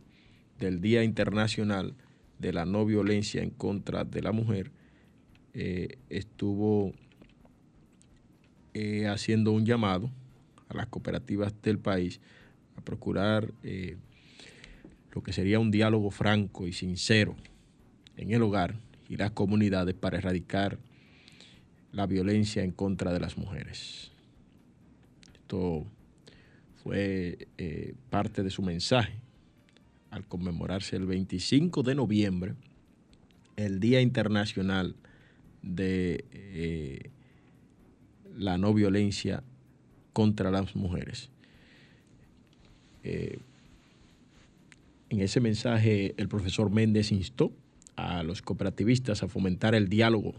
del 0.58 0.80
Día 0.80 1.02
Internacional 1.02 1.94
de 2.38 2.52
la 2.52 2.66
No 2.66 2.84
Violencia 2.84 3.42
en 3.42 3.50
contra 3.50 4.04
de 4.04 4.22
la 4.22 4.32
Mujer, 4.32 4.70
eh, 5.52 5.98
estuvo 6.08 6.92
eh, 8.74 9.08
haciendo 9.08 9.52
un 9.52 9.64
llamado 9.64 10.10
a 10.68 10.74
las 10.74 10.86
cooperativas 10.86 11.54
del 11.62 11.78
país 11.78 12.20
a 12.76 12.82
procurar 12.82 13.52
lo 15.12 15.22
que 15.22 15.32
sería 15.32 15.58
un 15.58 15.70
diálogo 15.70 16.10
franco 16.10 16.68
y 16.68 16.72
sincero 16.72 17.36
en 18.16 18.30
el 18.30 18.42
hogar 18.42 18.76
y 19.08 19.16
las 19.16 19.32
comunidades 19.32 19.94
para 19.94 20.18
erradicar 20.18 20.78
la 21.92 22.06
violencia 22.06 22.62
en 22.62 22.70
contra 22.70 23.12
de 23.12 23.20
las 23.20 23.36
mujeres. 23.36 24.09
Esto 25.50 25.84
fue 26.84 27.48
eh, 27.58 27.94
parte 28.08 28.44
de 28.44 28.50
su 28.50 28.62
mensaje 28.62 29.14
al 30.12 30.24
conmemorarse 30.24 30.94
el 30.94 31.06
25 31.06 31.82
de 31.82 31.96
noviembre, 31.96 32.54
el 33.56 33.80
Día 33.80 34.00
Internacional 34.00 34.94
de 35.62 36.24
eh, 36.30 37.10
la 38.36 38.58
No 38.58 38.72
Violencia 38.72 39.42
contra 40.12 40.52
las 40.52 40.76
Mujeres. 40.76 41.30
Eh, 43.02 43.40
en 45.08 45.20
ese 45.20 45.40
mensaje 45.40 46.14
el 46.16 46.28
profesor 46.28 46.70
Méndez 46.70 47.10
instó 47.10 47.50
a 47.96 48.22
los 48.22 48.40
cooperativistas 48.40 49.24
a 49.24 49.26
fomentar 49.26 49.74
el 49.74 49.88
diálogo 49.88 50.32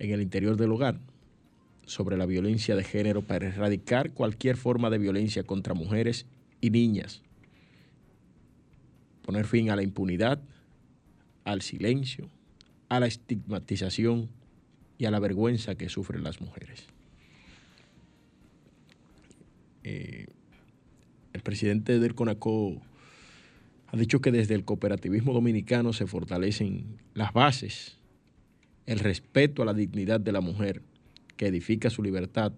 en 0.00 0.10
el 0.10 0.20
interior 0.20 0.56
del 0.56 0.72
hogar 0.72 1.11
sobre 1.86 2.16
la 2.16 2.26
violencia 2.26 2.76
de 2.76 2.84
género 2.84 3.22
para 3.22 3.48
erradicar 3.48 4.12
cualquier 4.12 4.56
forma 4.56 4.90
de 4.90 4.98
violencia 4.98 5.42
contra 5.42 5.74
mujeres 5.74 6.26
y 6.60 6.70
niñas, 6.70 7.22
poner 9.24 9.46
fin 9.46 9.70
a 9.70 9.76
la 9.76 9.82
impunidad, 9.82 10.40
al 11.44 11.62
silencio, 11.62 12.28
a 12.88 13.00
la 13.00 13.06
estigmatización 13.06 14.28
y 14.98 15.06
a 15.06 15.10
la 15.10 15.18
vergüenza 15.18 15.74
que 15.74 15.88
sufren 15.88 16.22
las 16.22 16.40
mujeres. 16.40 16.86
Eh, 19.84 20.26
el 21.32 21.40
presidente 21.40 21.98
del 21.98 22.14
CONACO 22.14 22.80
ha 23.88 23.96
dicho 23.96 24.20
que 24.20 24.30
desde 24.30 24.54
el 24.54 24.64
cooperativismo 24.64 25.32
dominicano 25.32 25.92
se 25.92 26.06
fortalecen 26.06 26.98
las 27.14 27.32
bases, 27.32 27.98
el 28.86 28.98
respeto 28.98 29.62
a 29.62 29.66
la 29.66 29.74
dignidad 29.74 30.20
de 30.20 30.32
la 30.32 30.40
mujer, 30.40 30.82
que 31.42 31.48
edifica 31.48 31.90
su 31.90 32.04
libertad, 32.04 32.52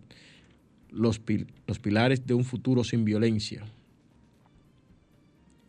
los, 0.90 1.18
los 1.66 1.78
pilares 1.78 2.26
de 2.26 2.34
un 2.34 2.44
futuro 2.44 2.84
sin 2.84 3.06
violencia. 3.06 3.64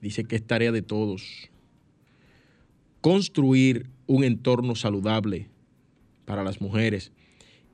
Dice 0.01 0.25
que 0.25 0.35
es 0.35 0.43
tarea 0.45 0.73
de 0.73 0.81
todos 0.81 1.49
construir 2.99 3.85
un 4.05 4.25
entorno 4.25 4.75
saludable 4.75 5.47
para 6.25 6.43
las 6.43 6.59
mujeres 6.59 7.13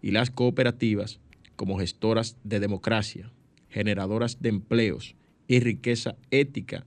y 0.03 0.11
las 0.11 0.29
cooperativas 0.29 1.19
como 1.55 1.79
gestoras 1.79 2.37
de 2.43 2.59
democracia, 2.59 3.31
generadoras 3.67 4.43
de 4.43 4.49
empleos 4.49 5.15
y 5.47 5.59
riqueza 5.59 6.17
ética 6.29 6.85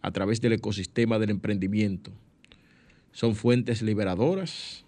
a 0.00 0.12
través 0.12 0.40
del 0.40 0.52
ecosistema 0.52 1.18
del 1.18 1.30
emprendimiento. 1.30 2.12
Son 3.10 3.34
fuentes 3.34 3.82
liberadoras 3.82 4.85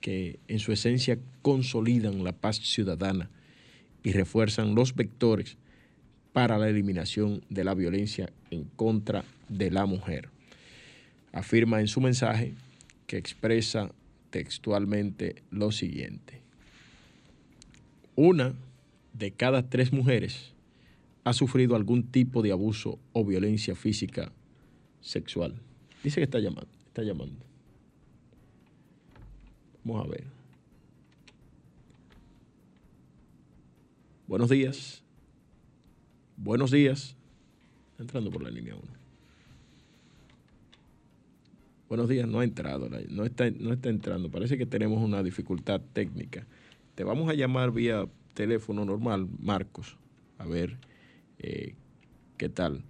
que 0.00 0.38
en 0.48 0.58
su 0.58 0.72
esencia 0.72 1.18
consolidan 1.42 2.24
la 2.24 2.32
paz 2.32 2.56
ciudadana 2.56 3.30
y 4.02 4.12
refuerzan 4.12 4.74
los 4.74 4.94
vectores 4.94 5.56
para 6.32 6.58
la 6.58 6.68
eliminación 6.68 7.42
de 7.48 7.64
la 7.64 7.74
violencia 7.74 8.30
en 8.50 8.64
contra 8.64 9.24
de 9.48 9.70
la 9.70 9.86
mujer. 9.86 10.28
Afirma 11.32 11.80
en 11.80 11.88
su 11.88 12.00
mensaje 12.00 12.54
que 13.06 13.16
expresa 13.16 13.90
textualmente 14.30 15.42
lo 15.50 15.72
siguiente. 15.72 16.40
Una 18.14 18.54
de 19.14 19.32
cada 19.32 19.68
tres 19.68 19.92
mujeres 19.92 20.52
ha 21.24 21.32
sufrido 21.32 21.76
algún 21.76 22.04
tipo 22.04 22.42
de 22.42 22.52
abuso 22.52 22.98
o 23.12 23.24
violencia 23.24 23.74
física 23.74 24.32
sexual. 25.00 25.54
Dice 26.02 26.20
que 26.20 26.24
está 26.24 26.38
llamando, 26.38 26.70
está 26.86 27.02
llamando. 27.02 27.44
Vamos 29.88 30.06
a 30.06 30.10
ver. 30.10 30.24
Buenos 34.26 34.50
días. 34.50 35.02
Buenos 36.36 36.70
días. 36.70 37.16
Entrando 37.98 38.30
por 38.30 38.42
la 38.42 38.50
línea 38.50 38.74
1. 38.74 38.84
Buenos 41.88 42.06
días, 42.06 42.28
no 42.28 42.40
ha 42.40 42.44
entrado, 42.44 42.90
no 43.08 43.24
está, 43.24 43.50
no 43.50 43.72
está 43.72 43.88
entrando. 43.88 44.30
Parece 44.30 44.58
que 44.58 44.66
tenemos 44.66 45.02
una 45.02 45.22
dificultad 45.22 45.80
técnica. 45.94 46.46
Te 46.94 47.02
vamos 47.02 47.30
a 47.30 47.32
llamar 47.32 47.72
vía 47.72 48.06
teléfono 48.34 48.84
normal, 48.84 49.26
Marcos, 49.40 49.96
a 50.36 50.44
ver 50.44 50.76
eh, 51.38 51.76
qué 52.36 52.50
tal 52.50 52.84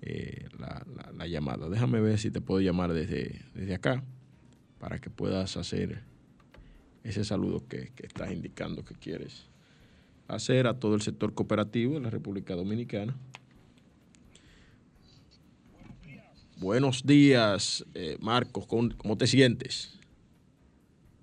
eh, 0.00 0.46
la, 0.60 0.86
la, 1.12 1.26
llamada. 1.26 1.68
Déjame 1.68 2.00
ver 2.00 2.20
si 2.20 2.30
te 2.30 2.40
puedo 2.40 2.60
llamar 2.60 2.92
desde, 2.92 3.42
desde 3.52 3.74
acá 3.74 4.04
para 4.78 5.00
que 5.00 5.10
puedas 5.10 5.56
hacer 5.56 6.04
ese 7.08 7.24
saludo 7.24 7.66
que, 7.68 7.92
que 7.94 8.06
estás 8.06 8.32
indicando 8.32 8.84
que 8.84 8.94
quieres 8.94 9.46
hacer 10.28 10.66
a 10.66 10.78
todo 10.78 10.94
el 10.94 11.02
sector 11.02 11.34
cooperativo 11.34 11.94
de 11.94 12.00
la 12.00 12.10
República 12.10 12.54
Dominicana. 12.54 13.14
Buenos 16.58 17.06
días, 17.06 17.84
eh, 17.94 18.16
Marcos, 18.18 18.66
¿cómo 18.66 19.18
te 19.18 19.26
sientes? 19.26 20.00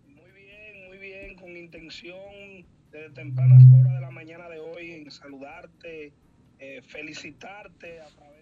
Muy 0.06 0.32
bien, 0.32 0.88
muy 0.88 0.98
bien, 1.00 1.36
con 1.36 1.58
intención 1.58 2.66
desde 2.92 3.10
tempranas 3.10 3.64
horas 3.74 3.94
de 3.96 4.02
la 4.02 4.12
mañana 4.12 4.48
de 4.48 4.60
hoy 4.60 4.92
en 4.92 5.12
saludarte, 5.12 6.14
eh, 6.60 6.82
felicitarte 6.84 8.00
a 8.00 8.08
través 8.10 8.33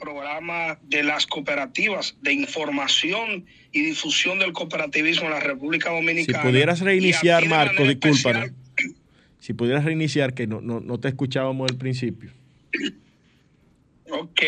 programa 0.00 0.78
de 0.82 1.04
las 1.04 1.26
cooperativas 1.26 2.16
de 2.22 2.32
información 2.32 3.46
y 3.70 3.82
difusión 3.82 4.38
del 4.40 4.52
cooperativismo 4.52 5.26
en 5.26 5.32
la 5.32 5.40
República 5.40 5.90
Dominicana. 5.90 6.42
Si 6.42 6.48
pudieras 6.48 6.80
reiniciar, 6.80 7.46
Marcos, 7.46 7.86
discúlpanos. 7.86 8.50
si 9.38 9.52
pudieras 9.52 9.84
reiniciar, 9.84 10.34
que 10.34 10.46
no, 10.46 10.60
no, 10.60 10.80
no 10.80 10.98
te 10.98 11.08
escuchábamos 11.08 11.70
al 11.70 11.76
principio. 11.76 12.32
Ok, 14.10 14.42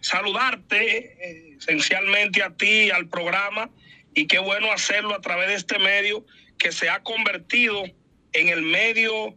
saludarte 0.00 1.16
eh, 1.18 1.56
esencialmente 1.58 2.42
a 2.42 2.50
ti, 2.50 2.90
al 2.90 3.08
programa, 3.08 3.70
y 4.14 4.26
qué 4.26 4.38
bueno 4.38 4.70
hacerlo 4.70 5.14
a 5.14 5.20
través 5.20 5.48
de 5.48 5.54
este 5.54 5.78
medio 5.80 6.24
que 6.58 6.70
se 6.70 6.88
ha 6.88 7.02
convertido 7.02 7.84
en 8.32 8.48
el 8.48 8.62
medio 8.62 9.34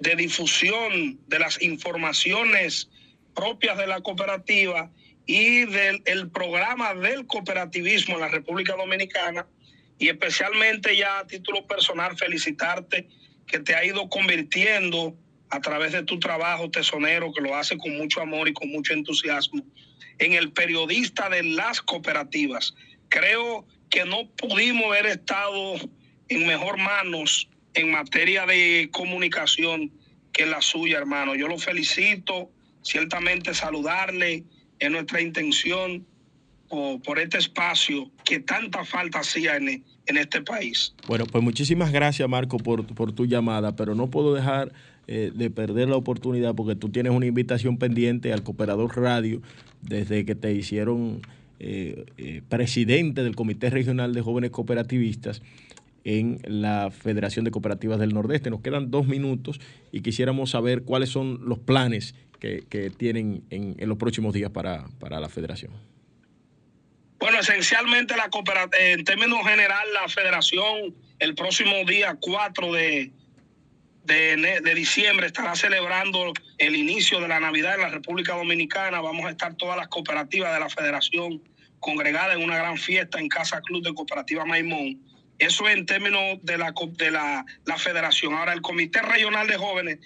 de 0.00 0.16
difusión 0.16 1.18
de 1.28 1.38
las 1.38 1.62
informaciones 1.62 2.90
propias 3.34 3.78
de 3.78 3.86
la 3.86 4.00
cooperativa 4.00 4.90
y 5.26 5.64
del 5.66 6.02
el 6.06 6.30
programa 6.30 6.94
del 6.94 7.26
cooperativismo 7.26 8.14
en 8.14 8.20
la 8.20 8.28
República 8.28 8.74
Dominicana 8.76 9.46
y 9.98 10.08
especialmente 10.08 10.96
ya 10.96 11.20
a 11.20 11.26
título 11.26 11.66
personal 11.66 12.16
felicitarte 12.16 13.08
que 13.46 13.60
te 13.60 13.74
ha 13.74 13.84
ido 13.84 14.08
convirtiendo 14.08 15.16
a 15.50 15.60
través 15.60 15.92
de 15.92 16.02
tu 16.02 16.18
trabajo 16.18 16.70
tesonero, 16.70 17.32
que 17.32 17.42
lo 17.42 17.54
hace 17.54 17.76
con 17.76 17.96
mucho 17.96 18.20
amor 18.20 18.48
y 18.48 18.54
con 18.54 18.70
mucho 18.70 18.94
entusiasmo, 18.94 19.62
en 20.18 20.32
el 20.32 20.50
periodista 20.52 21.28
de 21.28 21.42
las 21.42 21.82
cooperativas. 21.82 22.74
Creo 23.10 23.66
que 23.90 24.04
no 24.06 24.28
pudimos 24.30 24.86
haber 24.86 25.06
estado 25.06 25.74
en 26.28 26.46
mejor 26.46 26.78
manos 26.78 27.48
en 27.74 27.90
materia 27.90 28.46
de 28.46 28.88
comunicación 28.90 29.92
que 30.32 30.46
la 30.46 30.62
suya, 30.62 30.98
hermano. 30.98 31.34
Yo 31.34 31.48
lo 31.48 31.58
felicito, 31.58 32.50
ciertamente 32.82 33.54
saludarle, 33.54 34.44
es 34.78 34.90
nuestra 34.90 35.20
intención 35.20 36.04
por, 36.68 37.00
por 37.02 37.18
este 37.18 37.38
espacio 37.38 38.10
que 38.24 38.40
tanta 38.40 38.84
falta 38.84 39.20
hacía 39.20 39.56
en, 39.56 39.84
en, 40.06 40.16
este 40.16 40.42
país. 40.42 40.94
Bueno, 41.06 41.26
pues 41.26 41.42
muchísimas 41.42 41.92
gracias, 41.92 42.28
Marco, 42.28 42.56
por, 42.58 42.86
por 42.94 43.12
tu 43.12 43.26
llamada, 43.26 43.76
pero 43.76 43.94
no 43.94 44.10
puedo 44.10 44.34
dejar 44.34 44.72
eh, 45.08 45.32
de 45.34 45.50
perder 45.50 45.88
la 45.88 45.96
oportunidad 45.96 46.54
porque 46.54 46.76
tú 46.76 46.88
tienes 46.88 47.12
una 47.12 47.26
invitación 47.26 47.76
pendiente 47.76 48.32
al 48.32 48.42
Cooperador 48.42 48.96
Radio 48.96 49.42
desde 49.82 50.24
que 50.24 50.34
te 50.34 50.52
hicieron 50.52 51.20
eh, 51.58 52.06
eh, 52.18 52.42
presidente 52.48 53.24
del 53.24 53.34
Comité 53.34 53.68
Regional 53.68 54.14
de 54.14 54.22
Jóvenes 54.22 54.50
Cooperativistas 54.50 55.42
en 56.04 56.40
la 56.44 56.90
Federación 56.90 57.44
de 57.44 57.50
Cooperativas 57.50 57.98
del 57.98 58.14
Nordeste. 58.14 58.50
Nos 58.50 58.60
quedan 58.60 58.90
dos 58.90 59.06
minutos 59.06 59.60
y 59.92 60.00
quisiéramos 60.02 60.50
saber 60.50 60.82
cuáles 60.82 61.10
son 61.10 61.40
los 61.42 61.58
planes 61.58 62.14
que, 62.40 62.64
que 62.68 62.90
tienen 62.90 63.44
en, 63.50 63.76
los 63.88 63.98
próximos 63.98 64.34
días 64.34 64.50
para, 64.50 64.86
para, 64.98 65.20
la 65.20 65.28
federación. 65.28 65.72
Bueno, 67.20 67.38
esencialmente 67.38 68.16
la 68.16 68.28
en 68.80 69.04
términos 69.04 69.38
general, 69.46 69.86
la 69.94 70.08
federación 70.08 70.94
el 71.20 71.36
próximo 71.36 71.84
día 71.86 72.16
4 72.20 72.72
de, 72.72 73.12
de, 74.04 74.60
de, 74.60 74.74
diciembre 74.74 75.26
estará 75.26 75.54
celebrando 75.54 76.32
el 76.58 76.74
inicio 76.74 77.20
de 77.20 77.28
la 77.28 77.38
Navidad 77.38 77.76
en 77.76 77.82
la 77.82 77.90
República 77.90 78.34
Dominicana. 78.34 79.00
Vamos 79.00 79.26
a 79.26 79.30
estar 79.30 79.54
todas 79.54 79.76
las 79.76 79.86
cooperativas 79.86 80.52
de 80.52 80.58
la 80.58 80.68
federación 80.68 81.40
congregadas 81.78 82.36
en 82.36 82.42
una 82.42 82.56
gran 82.56 82.76
fiesta 82.76 83.20
en 83.20 83.28
Casa 83.28 83.60
Club 83.60 83.84
de 83.84 83.94
Cooperativa 83.94 84.44
Maimón. 84.44 85.11
Eso 85.42 85.68
en 85.68 85.86
términos 85.86 86.38
de 86.42 86.56
la, 86.56 86.72
de 86.96 87.10
la, 87.10 87.44
la 87.64 87.76
federación. 87.76 88.32
Ahora, 88.32 88.52
el 88.52 88.62
Comité 88.62 89.02
Regional 89.02 89.48
de 89.48 89.56
Jóvenes, 89.56 89.98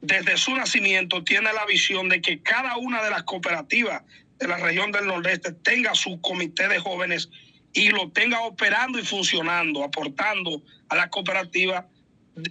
desde 0.00 0.36
su 0.36 0.54
nacimiento, 0.54 1.24
tiene 1.24 1.52
la 1.52 1.66
visión 1.66 2.08
de 2.08 2.20
que 2.20 2.40
cada 2.40 2.76
una 2.76 3.02
de 3.02 3.10
las 3.10 3.24
cooperativas 3.24 4.04
de 4.38 4.46
la 4.46 4.58
región 4.58 4.92
del 4.92 5.08
Nordeste 5.08 5.50
tenga 5.52 5.96
su 5.96 6.20
comité 6.20 6.68
de 6.68 6.78
jóvenes 6.78 7.30
y 7.72 7.88
lo 7.88 8.12
tenga 8.12 8.42
operando 8.42 9.00
y 9.00 9.04
funcionando, 9.04 9.82
aportando 9.82 10.62
a 10.88 10.94
la 10.94 11.10
cooperativa 11.10 11.88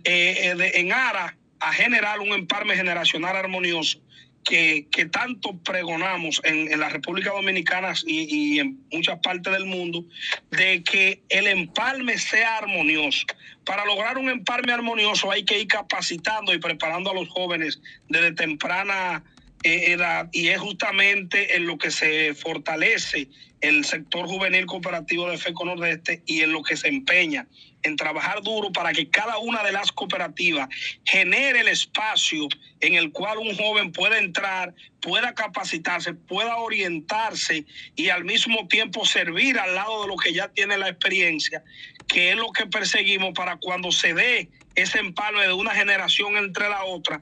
eh, 0.03 0.53
de, 0.57 0.72
en 0.76 0.91
aras 0.91 1.36
a 1.61 1.72
generar 1.72 2.20
un 2.20 2.34
emparme 2.34 2.76
generacional 2.76 3.38
armonioso 3.38 4.01
que, 4.44 4.88
que 4.92 5.06
tanto 5.06 5.58
pregonamos 5.60 6.42
en, 6.44 6.80
la 6.80 6.90
República 6.90 7.32
Dominicana 7.32 7.94
y, 8.06 8.56
y, 8.56 8.60
en 8.60 8.80
muchas 8.92 9.20
partes 9.20 9.52
del 9.54 9.66
mundo, 9.66 10.06
de 10.52 10.84
que 10.84 11.22
el 11.30 11.48
empalme 11.48 12.18
sea 12.18 12.58
armonioso. 12.58 13.26
Para 13.66 13.86
lograr 13.86 14.18
un 14.18 14.30
empalme 14.30 14.74
armonioso 14.74 15.32
hay 15.32 15.44
que 15.44 15.60
ir 15.60 15.68
capacitando 15.68 16.54
y 16.54 16.60
preparando 16.60 17.12
a 17.12 17.14
los 17.14 17.30
jóvenes 17.30 17.80
desde 18.08 18.32
temprana 18.32 19.24
eh, 19.64 19.92
edad 19.92 20.30
y 20.32 20.48
es 20.48 20.60
justamente 20.60 21.58
en 21.58 21.68
lo 21.68 21.78
que 21.78 21.92
se 21.92 22.34
fortalece 22.34 23.28
el 23.60 23.84
sector 23.84 24.26
juvenil 24.26 24.66
cooperativo 24.66 25.30
de 25.30 25.38
FECO 25.38 25.66
Nordeste 25.66 26.24
y 26.26 26.42
en 26.42 26.54
lo 26.54 26.64
que 26.64 26.78
se 26.78 26.88
empeña 26.88 27.46
en 27.84 27.96
trabajar 27.96 28.42
duro 28.42 28.72
para 28.72 28.92
que 28.94 29.10
cada 29.10 29.38
una 29.38 29.64
de 29.64 29.72
las 29.72 29.92
cooperativas 29.92 30.70
genere 31.06 31.62
el 31.62 31.68
espacio 31.68 32.48
en 32.80 32.96
el 32.96 33.12
cual 33.12 33.38
un 33.38 33.56
joven 33.56 33.92
pueda 33.92 34.18
entrar, 34.18 34.74
pueda 35.02 35.34
capacitarse, 35.34 36.14
pueda 36.14 36.58
orientarse 36.58 37.66
y 37.96 38.10
al 38.10 38.26
mismo 38.26 38.68
tiempo 38.68 39.06
servir 39.06 39.58
al 39.60 39.76
lado 39.76 40.02
de 40.02 40.08
lo 40.08 40.18
que 40.18 40.34
ya 40.34 40.50
tiene 40.50 40.78
la 40.78 40.90
experiencia, 40.90 41.64
que 42.08 42.32
es 42.32 42.36
lo 42.36 42.52
que 42.52 42.66
perseguimos 42.66 43.34
para 43.34 43.58
cuando 43.58 43.92
se 43.92 44.14
dé 44.14 44.50
ese 44.76 45.00
empalme 45.00 45.48
de 45.48 45.54
una 45.54 45.72
generación 45.72 46.38
entre 46.38 46.70
la 46.70 46.84
otra, 46.84 47.22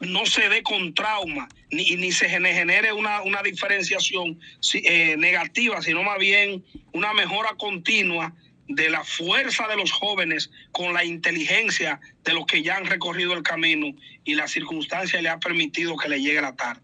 no 0.00 0.26
se 0.26 0.48
dé 0.48 0.62
con 0.62 0.94
trauma, 0.94 1.48
ni, 1.70 1.96
ni 1.96 2.12
se 2.12 2.28
genere 2.28 2.92
una, 2.92 3.22
una 3.22 3.42
diferenciación 3.42 4.38
eh, 4.74 5.16
negativa, 5.16 5.80
sino 5.80 6.02
más 6.02 6.18
bien 6.18 6.64
una 6.92 7.14
mejora 7.14 7.54
continua 7.56 8.34
de 8.68 8.90
la 8.90 9.04
fuerza 9.04 9.68
de 9.68 9.76
los 9.76 9.92
jóvenes 9.92 10.50
con 10.72 10.92
la 10.92 11.04
inteligencia 11.04 12.00
de 12.24 12.34
los 12.34 12.46
que 12.46 12.62
ya 12.62 12.76
han 12.76 12.86
recorrido 12.86 13.34
el 13.34 13.42
camino 13.42 13.94
y 14.24 14.34
la 14.34 14.48
circunstancia 14.48 15.20
le 15.22 15.28
ha 15.28 15.38
permitido 15.38 15.96
que 15.96 16.08
le 16.08 16.20
llegue 16.20 16.40
la 16.40 16.56
tarde. 16.56 16.80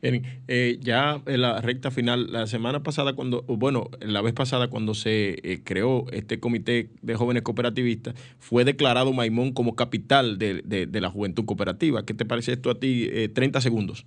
Eh, 0.00 0.78
ya 0.80 1.20
en 1.26 1.42
la 1.42 1.60
recta 1.60 1.90
final, 1.90 2.30
la 2.30 2.46
semana 2.46 2.82
pasada, 2.82 3.14
cuando, 3.14 3.42
bueno, 3.42 3.90
la 4.00 4.22
vez 4.22 4.32
pasada 4.32 4.68
cuando 4.68 4.94
se 4.94 5.38
eh, 5.42 5.60
creó 5.64 6.06
este 6.12 6.38
comité 6.38 6.90
de 7.02 7.14
jóvenes 7.16 7.42
cooperativistas, 7.42 8.14
fue 8.38 8.64
declarado 8.64 9.12
Maimón 9.12 9.52
como 9.52 9.74
capital 9.74 10.38
de, 10.38 10.62
de, 10.64 10.86
de 10.86 11.00
la 11.00 11.10
juventud 11.10 11.44
cooperativa. 11.44 12.06
¿Qué 12.06 12.14
te 12.14 12.24
parece 12.24 12.52
esto 12.52 12.70
a 12.70 12.78
ti? 12.78 13.08
Eh, 13.10 13.28
30 13.28 13.60
segundos. 13.60 14.06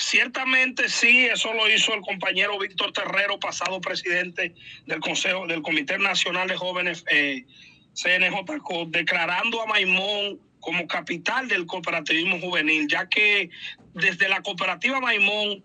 Ciertamente 0.00 0.88
sí, 0.88 1.26
eso 1.26 1.52
lo 1.52 1.70
hizo 1.70 1.92
el 1.92 2.00
compañero 2.00 2.58
Víctor 2.58 2.90
Terrero, 2.90 3.38
pasado 3.38 3.82
presidente 3.82 4.54
del 4.86 4.98
Consejo 4.98 5.46
del 5.46 5.60
Comité 5.60 5.98
Nacional 5.98 6.48
de 6.48 6.56
Jóvenes 6.56 7.04
eh, 7.10 7.44
CNJCO, 7.92 8.86
declarando 8.86 9.60
a 9.60 9.66
Maimón 9.66 10.40
como 10.58 10.86
capital 10.86 11.48
del 11.48 11.66
cooperativismo 11.66 12.40
juvenil, 12.40 12.88
ya 12.88 13.10
que 13.10 13.50
desde 13.92 14.30
la 14.30 14.40
cooperativa 14.40 15.00
Maimón 15.00 15.62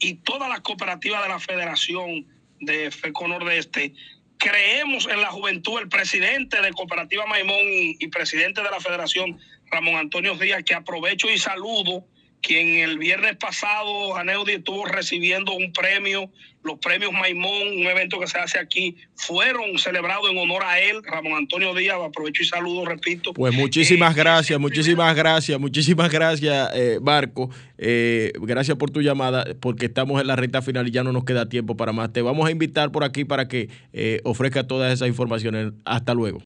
y 0.00 0.14
todas 0.14 0.48
las 0.48 0.60
cooperativas 0.62 1.22
de 1.22 1.28
la 1.28 1.38
Federación 1.38 2.26
de 2.58 2.90
FECO 2.90 3.28
Nordeste, 3.28 3.94
creemos 4.38 5.06
en 5.06 5.20
la 5.20 5.30
juventud. 5.30 5.78
El 5.78 5.88
presidente 5.88 6.60
de 6.60 6.72
Cooperativa 6.72 7.26
Maimón 7.26 7.68
y, 7.72 7.96
y 8.00 8.08
presidente 8.08 8.60
de 8.60 8.70
la 8.70 8.80
Federación, 8.80 9.38
Ramón 9.70 9.94
Antonio 9.94 10.34
Díaz, 10.34 10.64
que 10.64 10.74
aprovecho 10.74 11.30
y 11.30 11.38
saludo 11.38 12.04
quien 12.42 12.80
el 12.80 12.98
viernes 12.98 13.36
pasado, 13.36 14.16
Aneudi, 14.16 14.54
estuvo 14.54 14.84
recibiendo 14.84 15.52
un 15.52 15.72
premio, 15.72 16.28
los 16.64 16.78
premios 16.78 17.12
Maimón, 17.12 17.68
un 17.78 17.86
evento 17.86 18.18
que 18.20 18.26
se 18.26 18.38
hace 18.38 18.58
aquí, 18.58 18.96
fueron 19.14 19.78
celebrados 19.78 20.30
en 20.30 20.38
honor 20.38 20.64
a 20.64 20.80
él, 20.80 21.02
Ramón 21.04 21.34
Antonio 21.34 21.74
Díaz, 21.74 21.96
aprovecho 22.04 22.42
y 22.42 22.46
saludo, 22.46 22.84
repito. 22.84 23.32
Pues 23.32 23.54
muchísimas 23.54 24.14
eh, 24.14 24.18
gracias, 24.18 24.60
muchísimas 24.60 25.14
gracias, 25.14 25.58
muchísimas 25.58 26.10
gracias, 26.10 26.70
eh, 26.74 26.98
Marco, 27.00 27.48
eh, 27.78 28.32
gracias 28.40 28.76
por 28.76 28.90
tu 28.90 29.02
llamada, 29.02 29.44
porque 29.60 29.86
estamos 29.86 30.20
en 30.20 30.26
la 30.26 30.36
recta 30.36 30.62
final 30.62 30.86
y 30.88 30.90
ya 30.90 31.02
no 31.02 31.12
nos 31.12 31.24
queda 31.24 31.48
tiempo 31.48 31.76
para 31.76 31.92
más. 31.92 32.12
Te 32.12 32.22
vamos 32.22 32.46
a 32.46 32.50
invitar 32.50 32.92
por 32.92 33.04
aquí 33.04 33.24
para 33.24 33.48
que 33.48 33.70
eh, 33.92 34.20
ofrezca 34.24 34.66
todas 34.66 34.92
esas 34.92 35.08
informaciones. 35.08 35.72
Hasta 35.84 36.14
luego. 36.14 36.40